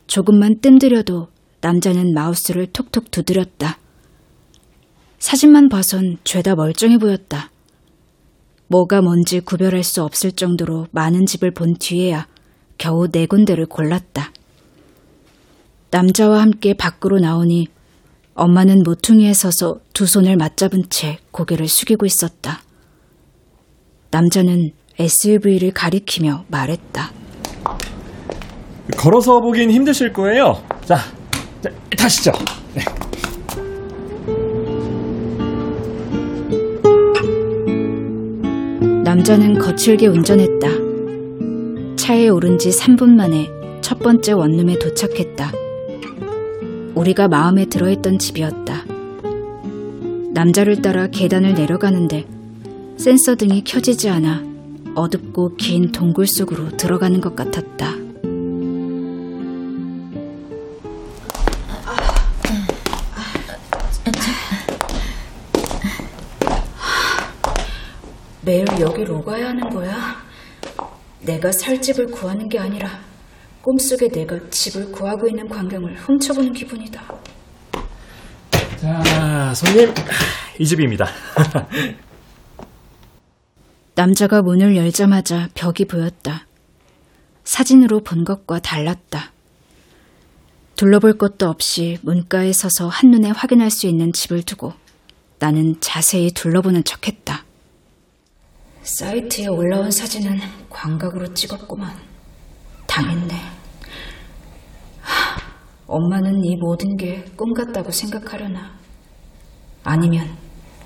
[0.08, 1.28] 조금만 뜸들여도
[1.60, 3.78] 남자는 마우스를 톡톡 두드렸다.
[5.22, 7.52] 사진만 봐선 죄다 멀쩡해 보였다.
[8.66, 12.26] 뭐가 뭔지 구별할 수 없을 정도로 많은 집을 본 뒤에야
[12.76, 14.32] 겨우 네 군데를 골랐다.
[15.92, 17.68] 남자와 함께 밖으로 나오니
[18.34, 22.60] 엄마는 모퉁이에 서서 두 손을 맞잡은 채 고개를 숙이고 있었다.
[24.10, 27.12] 남자는 SUV를 가리키며 말했다.
[28.98, 30.60] 걸어서 보긴 힘드실 거예요.
[30.84, 30.96] 자,
[31.60, 32.32] 자 타시죠.
[32.74, 32.82] 네.
[39.12, 40.68] 남자는 거칠게 운전했다.
[41.96, 43.50] 차에 오른 지 3분 만에
[43.82, 45.52] 첫 번째 원룸에 도착했다.
[46.94, 48.86] 우리가 마음에 들어했던 집이었다.
[50.32, 52.24] 남자를 따라 계단을 내려가는데
[52.96, 54.44] 센서 등이 켜지지 않아
[54.94, 58.01] 어둡고 긴 동굴 속으로 들어가는 것 같았다.
[68.82, 70.16] 여기로 가야 하는 거야?
[71.20, 72.98] 내가 살 집을 구하는 게 아니라
[73.62, 77.00] 꿈속에 내가 집을 구하고 있는 광경을 훔쳐보는 기분이다.
[78.80, 79.94] 자, 손님,
[80.58, 81.06] 이 집입니다.
[83.94, 86.48] 남자가 문을 열자마자 벽이 보였다.
[87.44, 89.30] 사진으로 본 것과 달랐다.
[90.74, 94.72] 둘러볼 것도 없이 문가에 서서 한눈에 확인할 수 있는 집을 두고
[95.38, 97.44] 나는 자세히 둘러보는 척했다.
[98.82, 101.96] 사이트에 올라온 사진은 광각으로 찍었구만.
[102.86, 103.34] 당했네.
[105.00, 105.36] 하,
[105.86, 108.72] 엄마는 이 모든 게 꿈 같다고 생각하려나?
[109.84, 110.36] 아니면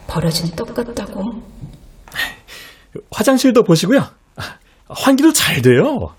[0.07, 1.23] 버려진 떡 같다고?
[3.11, 4.01] 화장실도 보시고요.
[4.37, 6.15] 아, 환기도 잘 돼요.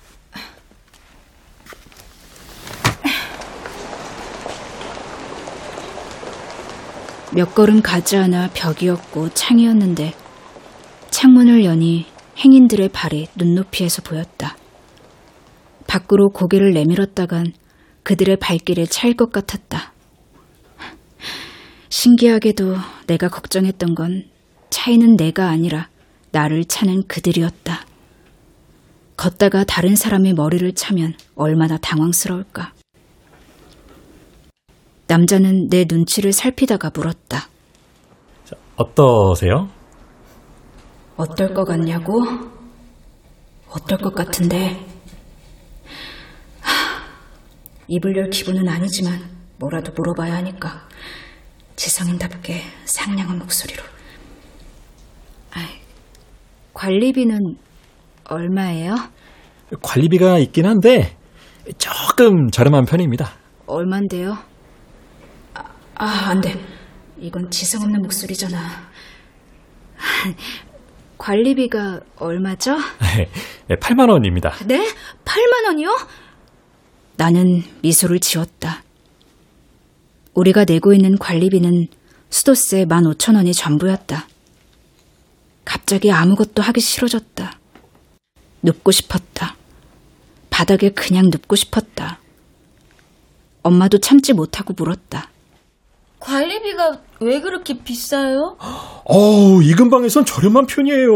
[7.34, 10.14] 몇 걸음 가지 않아 벽이었고 창이었는데
[11.18, 12.06] 창문을 여니
[12.38, 14.56] 행인들의 발이 눈높이에서 보였다.
[15.88, 17.54] 밖으로 고개를 내밀었다간
[18.04, 19.94] 그들의 발길에 차일 것 같았다.
[21.90, 22.76] 신기하게도
[23.08, 24.26] 내가 걱정했던 건
[24.70, 25.90] 차이는 내가 아니라
[26.34, 27.84] 나를 차는 그들이었다.
[29.18, 32.74] 걷다가 다른 사람의 머리를 차면 얼마나 당황스러울까.
[35.08, 37.48] 남자는 내 눈치를 살피다가 물었다.
[38.76, 39.77] 어떠세요?
[41.18, 42.24] 어떨 것 같냐고?
[43.70, 44.86] 어떨 것 같은데.
[46.62, 47.04] 하,
[47.88, 50.88] 입을 열 기분은 아니지만 뭐라도 물어봐야 하니까
[51.76, 53.84] 지성인답게 상냥한 목소리로.
[55.52, 55.66] 아이,
[56.74, 57.40] 관리비는
[58.26, 58.96] 얼마예요?
[59.82, 61.18] 관리비가 있긴 한데
[61.78, 63.32] 조금 저렴한 편입니다.
[63.66, 64.38] 얼만데요?
[65.56, 65.64] 아,
[65.96, 66.54] 아, 안 돼.
[67.18, 68.58] 이건 지성 없는 목소리잖아.
[71.18, 72.78] 관리비가 얼마죠?
[73.68, 74.54] 네, 8만 원입니다.
[74.66, 74.88] 네?
[75.26, 75.98] 8만 원이요?
[77.18, 78.84] 나는 미소를 지었다.
[80.34, 81.88] 우리가 내고 있는 관리비는
[82.30, 84.28] 수도세 15,000원이 전부였다.
[85.66, 87.60] 갑자기 아무것도 하기 싫어졌다.
[88.62, 89.56] 눕고 싶었다.
[90.50, 92.20] 바닥에 그냥 눕고 싶었다.
[93.64, 95.30] 엄마도 참지 못하고 물었다.
[96.20, 98.58] 관리비가 왜 그렇게 비싸요?
[99.06, 101.10] 어우, 이 근방에선 저렴한 편이에요.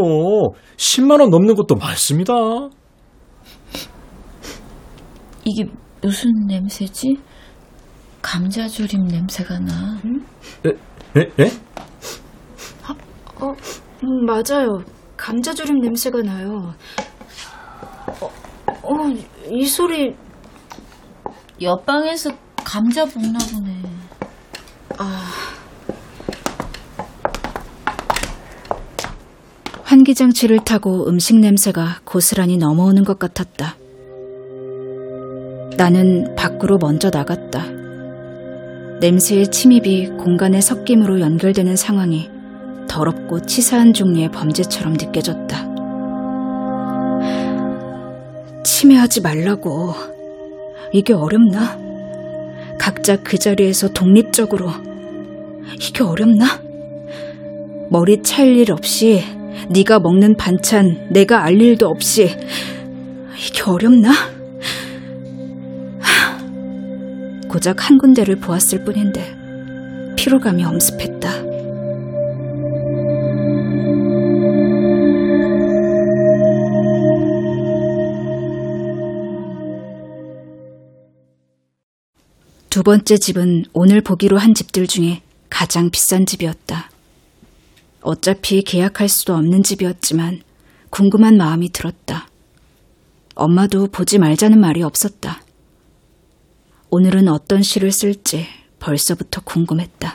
[0.76, 2.32] 10만 원 넘는 것도 많습니다.
[5.44, 5.64] 이게
[6.02, 7.16] 무슨 냄새지?
[8.22, 9.98] 감자조림 냄새가 나.
[10.62, 10.70] 네?
[11.14, 11.28] 네?
[11.36, 11.50] 네?
[13.40, 13.48] 어,
[14.04, 14.84] 음, 맞아요.
[15.16, 16.74] 감자조림 냄새가 나요.
[18.20, 18.26] 어,
[18.82, 18.94] 어,
[19.50, 20.14] 이 소리
[21.60, 22.30] 옆방에서
[22.64, 23.82] 감자 볶나 보네.
[29.82, 33.76] 환기장치를 타고 음식 냄새가 고스란히 넘어오는 것 같았다.
[35.76, 37.64] 나는 밖으로 먼저 나갔다.
[39.00, 42.30] 냄새의 침입이 공간의 섞임으로 연결되는 상황이
[42.88, 45.72] 더럽고 치사한 종류의 범죄처럼 느껴졌다.
[48.64, 49.94] 침해하지 말라고.
[50.92, 51.91] 이게 어렵나?
[52.82, 54.72] 각자 그 자리에서 독립적으로.
[55.80, 56.60] 이게 어렵나?
[57.90, 59.22] 머리 차일 일 없이
[59.70, 62.28] 네가 먹는 반찬 내가 알 일도 없이
[63.38, 64.10] 이게 어렵나?
[66.00, 66.38] 하,
[67.48, 69.32] 고작 한 군데를 보았을 뿐인데
[70.16, 71.41] 피로감이 엄습했다.
[82.72, 86.90] 두 번째 집은 오늘 보기로 한 집들 중에 가장 비싼 집이었다.
[88.00, 90.40] 어차피 계약할 수도 없는 집이었지만
[90.88, 92.28] 궁금한 마음이 들었다.
[93.34, 95.42] 엄마도 보지 말자는 말이 없었다.
[96.88, 98.46] 오늘은 어떤 시를 쓸지
[98.78, 100.14] 벌써부터 궁금했다.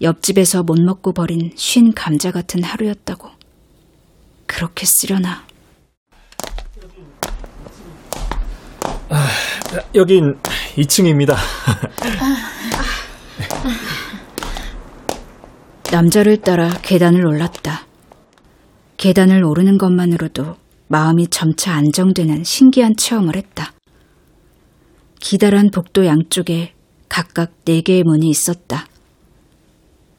[0.00, 3.28] 옆집에서 못 먹고 버린 쉰 감자 같은 하루였다고.
[4.46, 5.46] 그렇게 쓰려나.
[9.94, 10.38] 여긴
[10.78, 11.34] 2층입니다.
[15.90, 17.86] 남자를 따라 계단을 올랐다.
[18.96, 20.56] 계단을 오르는 것만으로도
[20.88, 23.72] 마음이 점차 안정되는 신기한 체험을 했다.
[25.20, 26.74] 기다란 복도 양쪽에
[27.08, 28.86] 각각 네 개의 문이 있었다.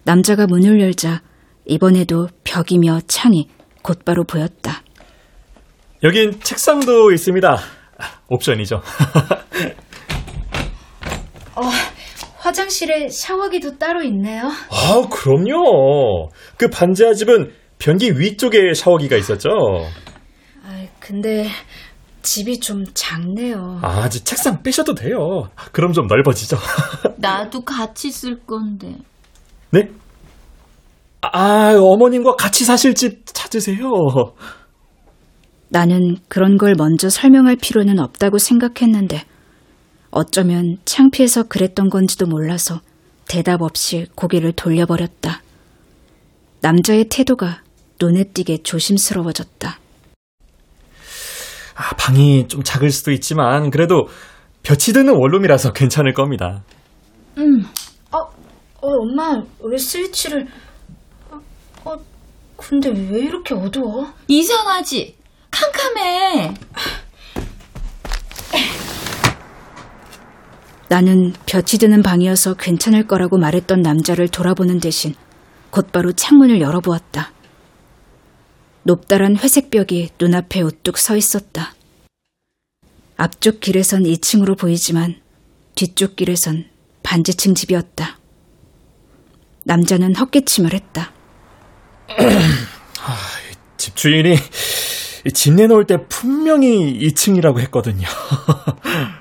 [0.04, 1.22] 남자가 문을 열자
[1.66, 3.48] 이번에도 벽이며 창이
[3.82, 4.82] 곧바로 보였다.
[6.04, 7.58] 여긴 책상도 있습니다.
[8.28, 8.82] 옵션이죠.
[12.38, 14.44] 화장실에 샤워기도 따로 있네요.
[14.48, 16.30] 아, 그럼요.
[16.58, 19.50] 그 반지하 집은 변기 위쪽에 샤워기가 있었죠.
[20.64, 21.48] 아, 근데
[22.22, 23.80] 집이 좀 작네요.
[23.82, 25.50] 아, 아직 책상 빼셔도 돼요.
[25.72, 26.58] 그럼 좀 넓어지죠.
[27.18, 28.96] 나도 같이 쓸 건데.
[29.72, 29.90] 네?
[31.22, 33.80] 아, 어머님과 같이 사실 집 찾으세요.
[35.70, 39.24] 나는 그런 걸 먼저 설명할 필요는 없다고 생각했는데
[40.12, 42.82] 어쩌면 창피해서 그랬던 건지도 몰라서
[43.28, 45.42] 대답 없이 고개를 돌려버렸다.
[46.62, 47.62] 남자의 태도가
[48.02, 49.80] 눈에 띄게 조심스러워졌다.
[51.76, 54.08] 아, 방이 좀 작을 수도 있지만 그래도
[54.64, 56.64] 볕이 드는 원룸이라서 괜찮을 겁니다.
[58.12, 58.28] 어, 어
[58.82, 60.48] 엄마 왜 스위치를...
[61.32, 61.40] 어,
[61.86, 61.96] 어,
[62.58, 64.12] 근데 왜 이렇게 어두워?
[64.28, 65.16] 이상하지?
[65.52, 66.54] 캄캄해.
[70.90, 75.14] 나는 볕이 드는 방이어서 괜찮을 거라고 말했던 남자를 돌아보는 대신
[75.70, 77.32] 곧바로 창문을 열어보았다.
[78.82, 81.76] 높다란 회색 벽이 눈앞에 우뚝 서 있었다.
[83.18, 85.22] 앞쪽 길에선 2층으로 보이지만
[85.76, 86.66] 뒤쪽 길에선
[87.04, 88.18] 반지층 집이었다.
[89.66, 91.12] 남자는 헛기침을 했다.
[93.78, 94.38] 집주인이
[95.34, 98.08] 집 내놓을 때 분명히 2층이라고 했거든요.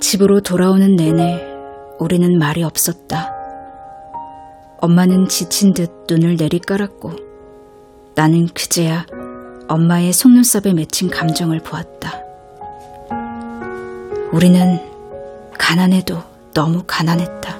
[0.00, 1.46] 집으로 돌아오는 내내
[1.98, 3.30] 우리는 말이 없었다.
[4.80, 7.12] 엄마는 지친 듯 눈을 내리깔았고
[8.14, 9.04] 나는 그제야
[9.68, 12.22] 엄마의 속눈썹에 맺힌 감정을 보았다.
[14.32, 14.80] 우리는
[15.58, 16.22] 가난해도
[16.54, 17.58] 너무 가난했다.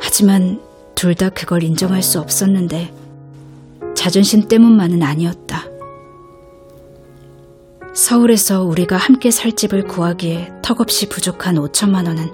[0.00, 0.60] 하지만
[0.94, 2.92] 둘 다 그걸 인정할 수 없었는데
[3.94, 5.64] 자존심 때문만은 아니었다.
[7.94, 12.30] 서울에서 우리가 함께 살 집을 구하기에 턱없이 부족한 5천만 원은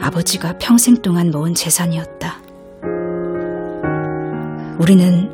[0.00, 2.40] 아버지가 평생 동안 모은 재산이었다.
[4.78, 5.30] 우리는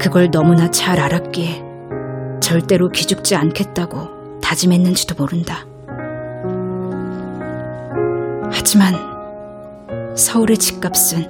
[0.00, 1.62] 그걸 너무나 잘 알았기에
[2.40, 5.66] 절대로 기죽지 않겠다고 다짐했는지도 모른다.
[8.50, 8.94] 하지만
[10.16, 11.28] 서울의 집값은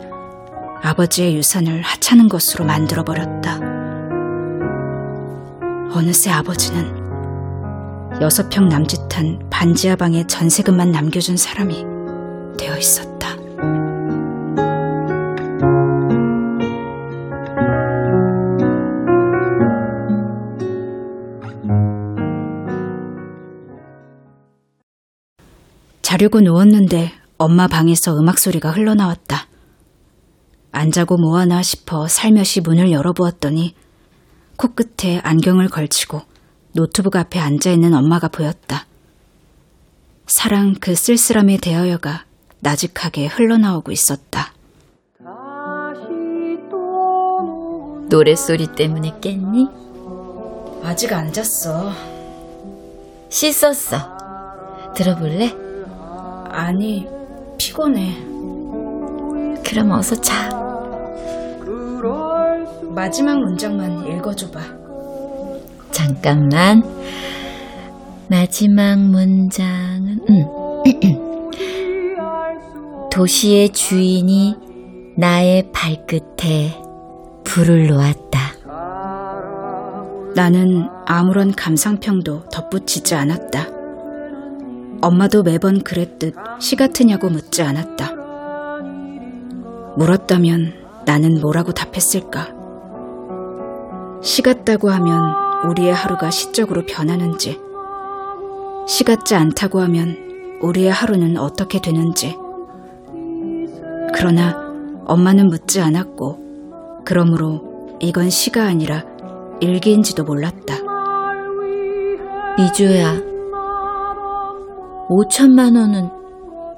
[0.83, 3.80] 아버지의 유산을 하찮은 것으로 만들어버렸다.
[5.93, 7.01] 어느새 아버지는
[8.21, 11.85] 여섯 평 남짓한 반지하 방에 전세금만 남겨준 사람이
[12.57, 13.37] 되어 있었다.
[26.03, 29.47] 자려고 누웠는데 엄마 방에서 음악 소리가 흘러나왔다.
[30.73, 33.75] 안 자고 뭐하나 싶어 살며시 문을 열어보았더니
[34.61, 36.21] 코끝에 안경을 걸치고
[36.75, 38.85] 노트북 앞에 앉아있는 엄마가 보였다.
[40.27, 42.27] 사랑 그 쓸쓸함에 대하여가
[42.59, 44.53] 나직하게 흘러나오고 있었다.
[48.11, 49.67] 노랫소리 때문에 깼니?
[50.83, 51.91] 아직 안 잤어.
[53.31, 53.97] 씻었어.
[54.95, 55.57] 들어볼래?
[56.51, 57.09] 아니,
[57.57, 58.15] 피곤해.
[59.65, 60.51] 그럼 어서 자.
[62.95, 64.61] 마지막 문장만 읽어줘봐.
[65.91, 66.83] 잠깐만.
[68.29, 70.45] 마지막 문장은, 음.
[73.11, 74.55] 도시의 주인이
[75.17, 76.81] 나의 발끝에
[77.45, 78.41] 불을 놓았다.
[80.35, 83.67] 나는 아무런 감상평도 덧붙이지 않았다.
[85.03, 88.13] 엄마도 매번 그랬듯 시 같으냐고 묻지 않았다.
[89.97, 90.75] 물었다면
[91.05, 92.60] 나는 뭐라고 답했을까?
[94.23, 97.61] 시 같다고 하면 우리의 하루가 시적으로 변하는지,
[98.87, 102.37] 시 같지 않다고 하면 우리의 하루는 어떻게 되는지.
[104.15, 104.57] 그러나
[105.07, 106.39] 엄마는 묻지 않았고,
[107.05, 109.05] 그러므로 이건 시가 아니라
[109.61, 110.77] 일기인지도 몰랐다.
[112.59, 113.23] 미주야,
[115.09, 116.11] 5천만 원은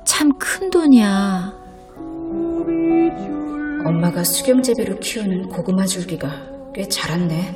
[0.04, 1.52] 참 큰 돈이야.
[3.84, 7.54] 엄마가 수경재배로 키우는 고구마 줄기가 꽤 자랐네.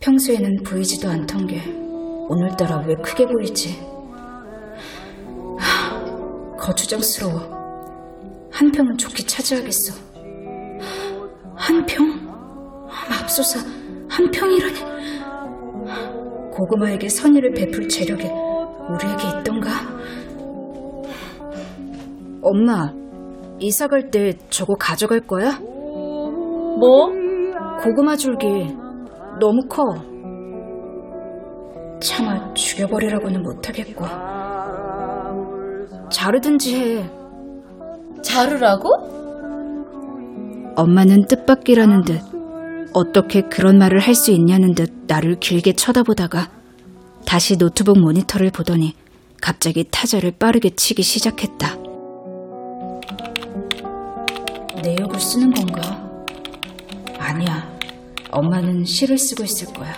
[0.00, 1.62] 평소에는 보이지도 않던 게
[2.28, 3.80] 오늘따라 왜 크게 보이지?
[5.58, 7.40] 하, 거추장스러워.
[8.50, 9.94] 한 평은 좋게 차지하겠어.
[11.56, 12.06] 한 평?
[13.08, 13.60] 맙소사,
[14.08, 14.94] 한 평이라니.
[16.52, 19.70] 고구마에게 선의를 베풀 재력이 우리에게 있던가?
[22.42, 22.92] 엄마,
[23.58, 25.58] 이사 갈 때 저거 가져갈 거야?
[25.58, 27.23] 뭐?
[27.84, 28.46] 고구마 줄기
[29.38, 29.82] 너무 커.
[32.00, 34.06] 차마 죽여버리라고는 못하겠고.
[36.10, 37.10] 자르든지 해.
[38.22, 38.88] 자르라고?
[40.76, 42.20] 엄마는 뜻밖이라는 듯
[42.94, 46.48] 어떻게 그런 말을 할 수 있냐는 듯 나를 길게 쳐다보다가
[47.26, 48.94] 다시 노트북 모니터를 보더니
[49.42, 51.76] 갑자기 타자를 빠르게 치기 시작했다.
[54.82, 56.02] 내역을 쓰는 건가?
[57.18, 57.73] 아니야.
[58.34, 59.94] 엄마는 시를 쓰고 있을 거야.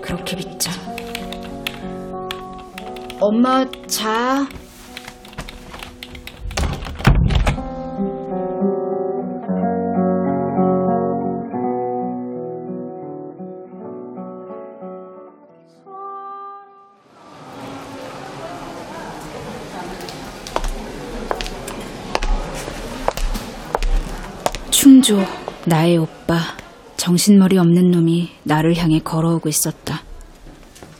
[0.00, 0.70] 그렇게 믿자.
[3.20, 4.46] 엄마, 자.
[24.70, 25.18] 충조,
[25.66, 26.19] 나의 오빠,
[27.10, 30.04] 정신머리 없는 놈이 나를 향해 걸어오고 있었다.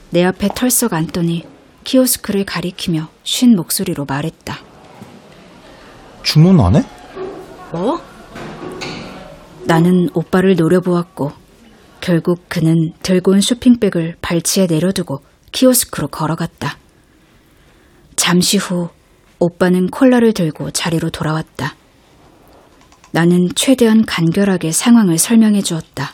[0.09, 1.45] 내 앞에 털썩 앉더니
[1.85, 4.59] 키오스크를 가리키며 쉰 목소리로 말했다.
[6.21, 6.83] 주문 안 해?
[7.71, 8.01] 뭐?
[9.63, 11.31] 나는 오빠를 노려보았고
[12.01, 15.21] 결국 그는 들고 온 쇼핑백을 발치에 내려두고
[15.53, 16.77] 키오스크로 걸어갔다.
[18.17, 18.89] 잠시 후
[19.39, 21.75] 오빠는 콜라를 들고 자리로 돌아왔다.
[23.11, 26.13] 나는 최대한 간결하게 상황을 설명해 주었다.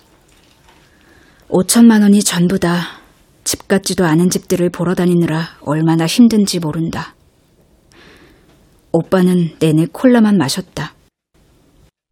[1.49, 2.97] 5천만 원이 전부다.
[3.43, 7.15] 집 같지도 않은 집들을 보러 다니느라 얼마나 힘든지 모른다.
[8.91, 10.93] 오빠는 내내 콜라만 마셨다.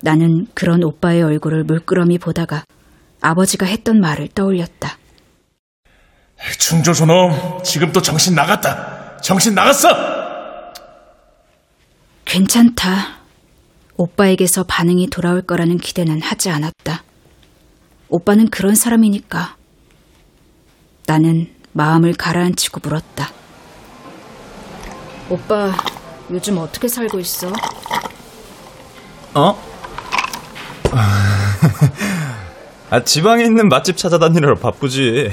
[0.01, 2.63] 나는 그런 오빠의 얼굴을 물끄러미 보다가
[3.21, 4.97] 아버지가 했던 말을 떠올렸다.
[6.59, 9.17] 충조 저놈 지금 또 정신 나갔다.
[9.21, 9.89] 정신 나갔어.
[12.25, 13.14] 괜찮다.
[13.97, 17.03] 오빠에게서 반응이 돌아올 거라는 기대는 하지 않았다.
[18.09, 19.55] 오빠는 그런 사람이니까.
[21.07, 23.29] 나는 마음을 가라앉히고 물었다.
[25.29, 25.71] 오빠,
[26.29, 27.51] 요즘 어떻게 살고 있어?
[29.33, 29.57] 어?
[32.89, 35.31] 아, 지방에 있는 맛집 찾아다니느라 바쁘지.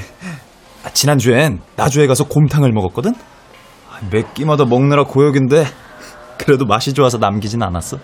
[0.84, 3.12] 아, 지난주엔 나주에 가서 곰탕을 먹었거든?
[3.90, 5.66] 아, 매 끼마다 먹느라 고역인데,
[6.38, 7.98] 그래도 맛이 좋아서 남기진 않았어.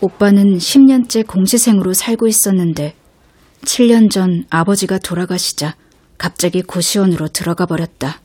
[0.00, 2.94] 오빠는 10년째 공시생으로 살고 있었는데
[3.62, 5.76] 7년 전 아버지가 돌아가시자
[6.18, 8.20] 갑자기 고시원으로 들어가 버렸다.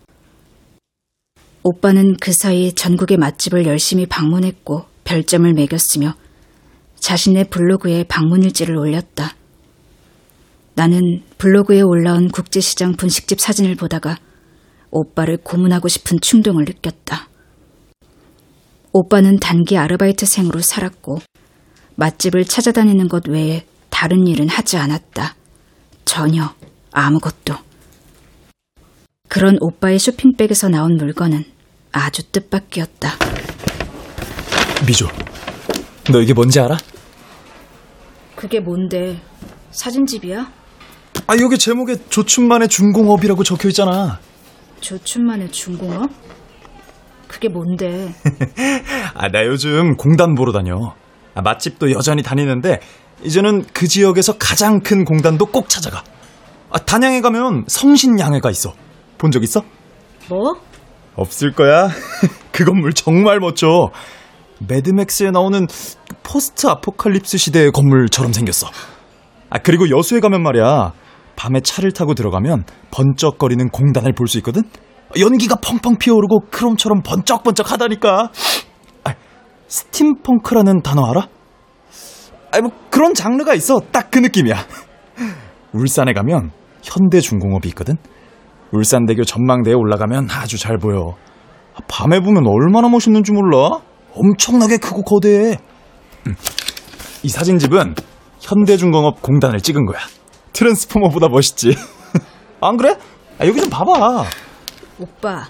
[1.63, 6.15] 오빠는 그 사이 전국의 맛집을 열심히 방문했고 별점을 매겼으며
[6.99, 9.35] 자신의 블로그에 방문일지를 올렸다.
[10.75, 14.17] 나는 블로그에 올라온 국제시장 분식집 사진을 보다가
[14.91, 17.27] 오빠를 고문하고 싶은 충동을 느꼈다.
[18.91, 21.19] 오빠는 단기 아르바이트생으로 살았고
[21.99, 25.35] 맛집을 찾아다니는 것 외에 다른 일은 하지 않았다.
[26.05, 26.55] 전혀
[26.91, 27.55] 아무것도.
[29.27, 31.43] 그런 오빠의 쇼핑백에서 나온 물건은
[31.91, 33.11] 아주 뜻밖이었다.
[34.87, 35.07] 미조,
[36.11, 36.77] 너 이게 뭔지 알아?
[38.35, 39.21] 그게 뭔데?
[39.71, 40.51] 사진집이야?
[41.27, 44.19] 아, 여기 제목에 조춘만의 중공업이라고 적혀 있잖아.
[44.79, 46.09] 조춘만의 중공업?
[47.27, 48.13] 그게 뭔데?
[49.13, 50.95] 아, 나 요즘 공단 보러 다녀.
[51.39, 52.79] 아, 맛집도 여전히 다니는데,
[53.23, 56.03] 이제는 그 지역에서 가장 큰 공단도 꼭 찾아가.
[56.69, 58.73] 아, 단양에 가면 성신양회가 있어.
[59.17, 59.61] 본 적 있어?
[60.27, 60.55] 뭐?
[61.15, 61.87] 없을 거야.
[62.51, 63.89] 그 건물 정말 멋져.
[64.67, 65.65] 매드맥스에 나오는
[66.23, 68.67] 포스트 아포칼립스 시대의 건물처럼 생겼어.
[69.49, 70.91] 아, 그리고 여수에 가면 말이야.
[71.37, 74.63] 밤에 차를 타고 들어가면 번쩍거리는 공단을 볼 수 있거든?
[75.17, 78.29] 연기가 펑펑 피어오르고 크롬처럼 번쩍번쩍 하다니까.
[79.69, 81.27] 아, 스팀펑크라는 단어 알아?
[82.51, 83.79] 아, 뭐 그런 장르가 있어.
[83.91, 84.55] 딱 그 느낌이야.
[85.73, 86.49] 울산에 가면
[86.81, 87.95] 현대중공업이 있거든?
[88.71, 91.15] 울산대교 전망대에 올라가면 아주 잘 보여.
[91.75, 93.79] 아, 밤에 보면 얼마나 멋있는지 몰라?
[94.15, 95.57] 엄청나게 크고 거대해.
[96.25, 96.35] 음,
[97.21, 97.93] 이 사진집은
[98.39, 99.99] 현대중공업 공단을 찍은 거야.
[100.53, 101.75] 트랜스포머보다 멋있지.
[102.61, 102.97] 안 그래?
[103.37, 104.23] 아, 여기 좀 봐봐.
[104.99, 105.47] 오빠,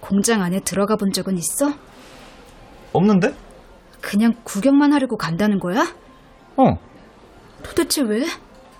[0.00, 1.72] 공장 안에 들어가 본 적은 있어?
[2.92, 3.34] 없는데?
[4.00, 5.84] 그냥 구경만 하려고 간다는 거야?
[6.56, 6.76] 어.
[7.62, 8.24] 도대체 왜?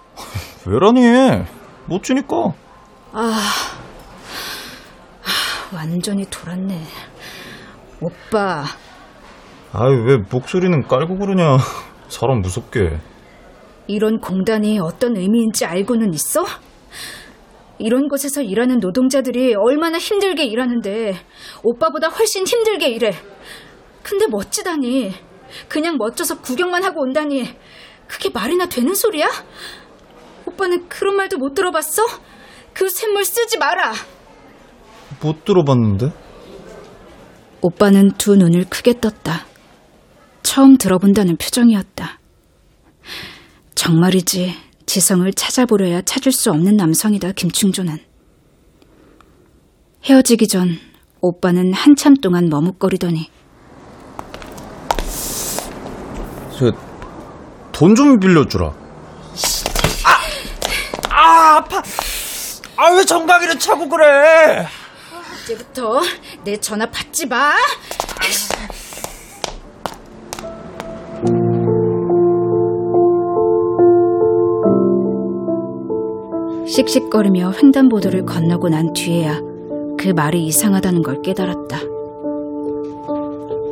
[0.67, 1.45] 왜라니?
[1.87, 2.53] 멋지니까.
[5.75, 6.83] 완전히 돌았네.
[8.01, 8.65] 오빠,
[9.73, 11.59] 아이, 왜 목소리는 깔고 그러냐.
[12.09, 12.99] 사람 무섭게.
[13.87, 16.45] 이런 공단이 어떤 의미인지 알고는 있어?
[17.79, 21.15] 이런 곳에서 일하는 노동자들이 얼마나 힘들게 일하는데
[21.63, 23.13] 오빠보다 훨씬 힘들게 일해.
[24.03, 25.13] 근데 멋지다니.
[25.69, 27.57] 그냥 멋져서 구경만 하고 온다니.
[28.07, 29.29] 그게 말이나 되는 소리야?
[30.47, 32.03] 오빠는 그런 말도 못 들어봤어?
[32.73, 33.93] 그 샘물 쓰지 마라.
[35.23, 36.11] 못 들어봤는데?
[37.61, 39.47] 오빠는 두 눈을 크게 떴다.
[40.43, 42.19] 처음 들어본다는 표정이었다.
[43.75, 44.55] 정말이지
[44.87, 47.99] 지성을 찾아보려야 찾을 수 없는 남성이다, 김충조는.
[50.05, 50.79] 헤어지기 전
[51.21, 53.29] 오빠는 한참 동안 머뭇거리더니
[56.48, 56.48] 저,
[57.73, 58.67] 돈 좀 빌려주라.
[60.05, 61.11] 아!
[61.11, 61.83] 아, 아파!
[62.77, 64.67] 아, 왜 정강이를 차고 그래!
[65.45, 66.01] 이제부터
[66.45, 67.53] 내 전화 받지 마.
[76.67, 79.41] 씩씩거리며 횡단보도를 건너고 난 뒤에야
[79.99, 81.79] 그 말이 이상하다는 걸 깨달았다.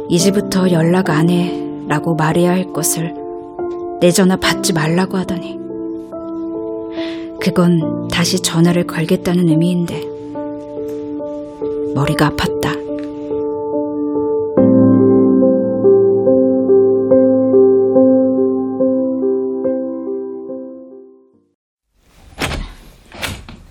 [0.09, 1.66] 이제부터 연락 안 해.
[1.89, 3.15] 라고 말해야 할 것을
[4.01, 5.59] 내 전화 받지 말라고 하더니
[7.41, 10.05] 그건 다시 전화를 걸겠다는 의미인데
[11.95, 12.77] 머리가 아팠다.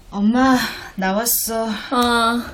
[0.09, 0.57] 엄마,
[0.95, 1.67] 나왔어.
[1.91, 2.53] 아,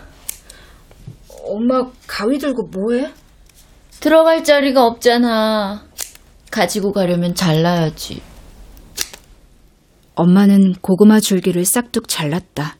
[1.45, 3.11] 엄마 가위 들고 뭐해?
[4.01, 5.85] 들어갈 자리가 없잖아.
[6.49, 8.23] 가지고 가려면 잘라야지.
[10.15, 12.77] 엄마는 고구마 줄기를 싹둑 잘랐다.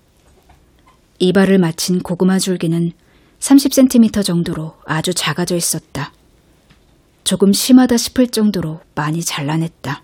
[1.19, 2.91] 이발을 마친 고구마 줄기는
[3.39, 6.11] 30cm 정도로 아주 작아져 있었다.
[7.24, 10.01] 조금 심하다 싶을 정도로 많이 잘라냈다.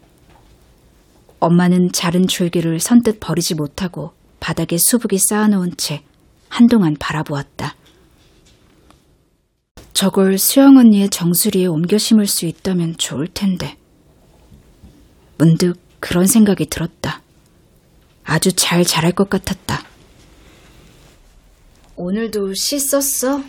[1.40, 6.04] 엄마는 자른 줄기를 선뜻 버리지 못하고 바닥에 수북이 쌓아놓은 채
[6.48, 7.74] 한동안 바라보았다.
[9.98, 13.80] 저걸 수영 언니의 정수리에 옮겨 심을 수 있다면 좋을 텐데.
[15.40, 17.24] 문득 그런 생각이 들었다.
[18.24, 19.84] 아주 잘 자랄 것 같았다.
[21.96, 23.42] 오늘도 시 썼어?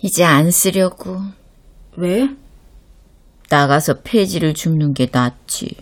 [0.00, 1.20] 이제 안 쓰려고.
[1.98, 2.30] 왜?
[3.50, 5.76] 나가서 폐지를 줍는 게 낫지.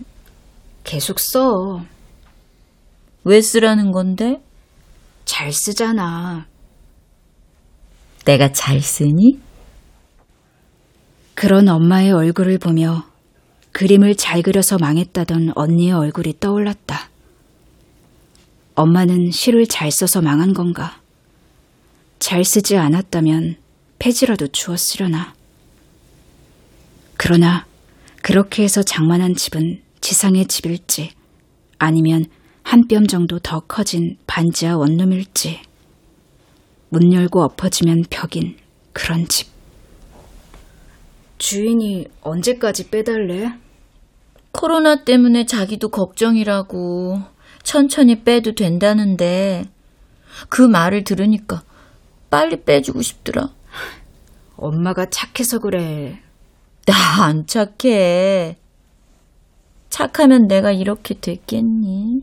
[0.82, 1.84] 계속 써.
[3.22, 4.42] 왜 쓰라는 건데?
[5.24, 6.48] 잘 쓰잖아.
[8.24, 9.40] 내가 잘 쓰니?
[11.34, 13.04] 그런 엄마의 얼굴을 보며
[13.72, 17.08] 그림을 잘 그려서 망했다던 언니의 얼굴이 떠올랐다.
[18.74, 21.00] 엄마는 시를 잘 써서 망한 건가?
[22.18, 23.56] 잘 쓰지 않았다면
[23.98, 25.34] 폐지라도 주었으려나.
[27.16, 27.66] 그러나
[28.22, 31.10] 그렇게 해서 장만한 집은 지상의 집일지
[31.78, 32.26] 아니면
[32.62, 35.60] 한 뼘 정도 더 커진 반지하 원룸일지
[36.92, 38.58] 문 열고 엎어지면 벽인
[38.92, 39.48] 그런 집.
[41.38, 43.54] 주인이 언제까지 빼달래?
[44.52, 47.18] 코로나 때문에 자기도 걱정이라고
[47.62, 49.64] 천천히 빼도 된다는데
[50.50, 51.62] 그 말을 들으니까
[52.28, 53.48] 빨리 빼주고 싶더라.
[54.56, 56.20] 엄마가 착해서 그래.
[56.86, 58.58] 나 안 착해.
[59.88, 62.20] 착하면 내가 이렇게 됐겠니?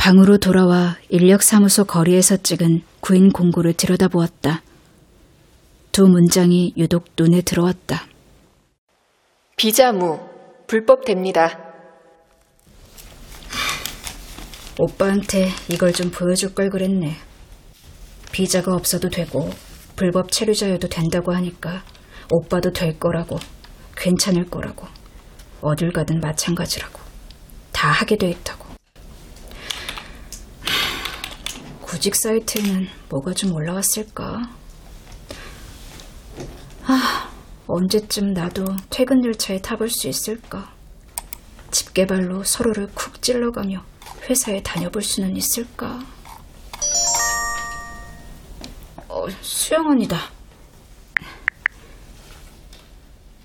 [0.00, 4.62] 방으로 돌아와 인력사무소 거리에서 찍은 구인 공고를 들여다보았다.
[5.92, 8.06] 두 문장이 유독 눈에 들어왔다.
[9.58, 10.18] 비자무
[10.66, 11.58] 불법됩니다.
[14.78, 17.16] 오빠한테 이걸 좀 보여줄 걸 그랬네.
[18.32, 19.50] 비자가 없어도 되고
[19.96, 21.84] 불법 체류자여도 된다고 하니까
[22.30, 23.38] 오빠도 될 거라고
[23.98, 24.86] 괜찮을 거라고
[25.60, 26.98] 어딜 가든 마찬가지라고
[27.70, 28.59] 다 하게 돼 있다고.
[31.90, 34.48] 구직 사이트에는 뭐가 좀 올라왔을까?
[36.84, 37.30] 아,
[37.66, 40.72] 언제쯤 나도 퇴근 열차에 타볼 수 있을까?
[41.72, 43.82] 집게발로 서로를 쿡 찔러가며
[44.28, 45.98] 회사에 다녀볼 수는 있을까?
[49.08, 50.16] 어, 수영 언니다.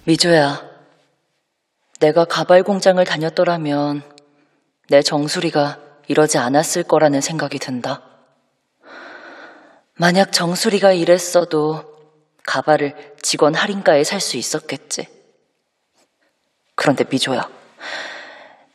[0.04, 0.62] 미조야,
[2.00, 4.04] 내가 가발 공장을 다녔더라면
[4.90, 8.05] 내 정수리가 이러지 않았을 거라는 생각이 든다.
[9.98, 11.96] 만약 정수리가 이랬어도
[12.46, 15.08] 가발을 직원 할인가에 살 수 있었겠지.
[16.76, 17.50] 그런데 미조야,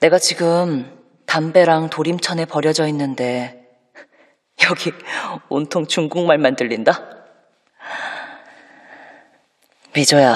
[0.00, 3.68] 내가 지금 담배랑 도림천에 버려져 있는데
[4.64, 4.92] 여기
[5.48, 7.00] 온통 중국말만 들린다?
[9.94, 10.34] 미조야,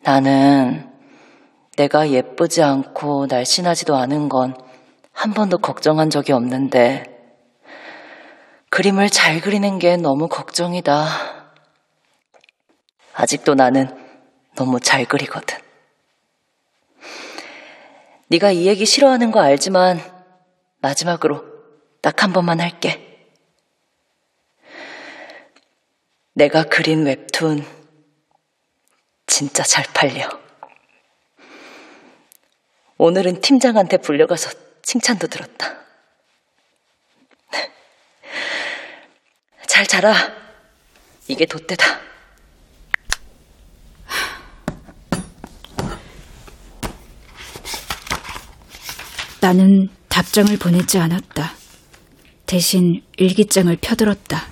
[0.00, 0.90] 나는
[1.76, 4.64] 내가 예쁘지 않고 날씬하지도 않은 건
[5.14, 7.13] 한 번도 걱정한 적이 없는데
[8.74, 11.06] 그림을 잘 그리는 게 너무 걱정이다.
[13.12, 13.86] 아직도 나는
[14.56, 15.56] 너무 잘 그리거든.
[18.26, 20.00] 네가 이 얘기 싫어하는 거 알지만
[20.80, 21.44] 마지막으로
[22.00, 23.28] 딱 한 번만 할게.
[26.32, 27.64] 내가 그린 웹툰
[29.28, 30.28] 진짜 잘 팔려.
[32.98, 34.50] 오늘은 팀장한테 불려가서
[34.82, 35.83] 칭찬도 들었다.
[39.74, 40.14] 잘 자라.
[41.26, 41.84] 이게 돛대다.
[49.40, 51.54] 나는 답장을 보내지 않았다.
[52.46, 54.46] 대신 일기장을 펴들었다.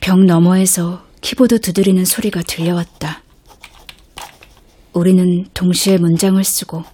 [0.00, 3.24] 벽 너머에서 키보드 두드리는 소리가 들려왔다.
[4.92, 6.84] 우리는 동시에 문장을 쓰고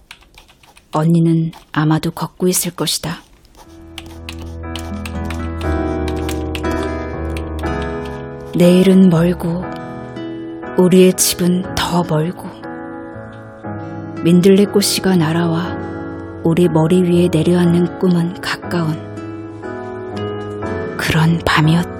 [0.91, 3.21] 언니는 아마도 걷고 있을 것이다.
[8.55, 9.63] 내일은 멀고
[10.77, 12.47] 우리의 집은 더 멀고
[14.23, 15.77] 민들레꽃씨가 날아와
[16.43, 19.09] 우리 머리 위에 내려앉는 꿈은 가까운
[20.97, 21.98] 그런 밤이었다.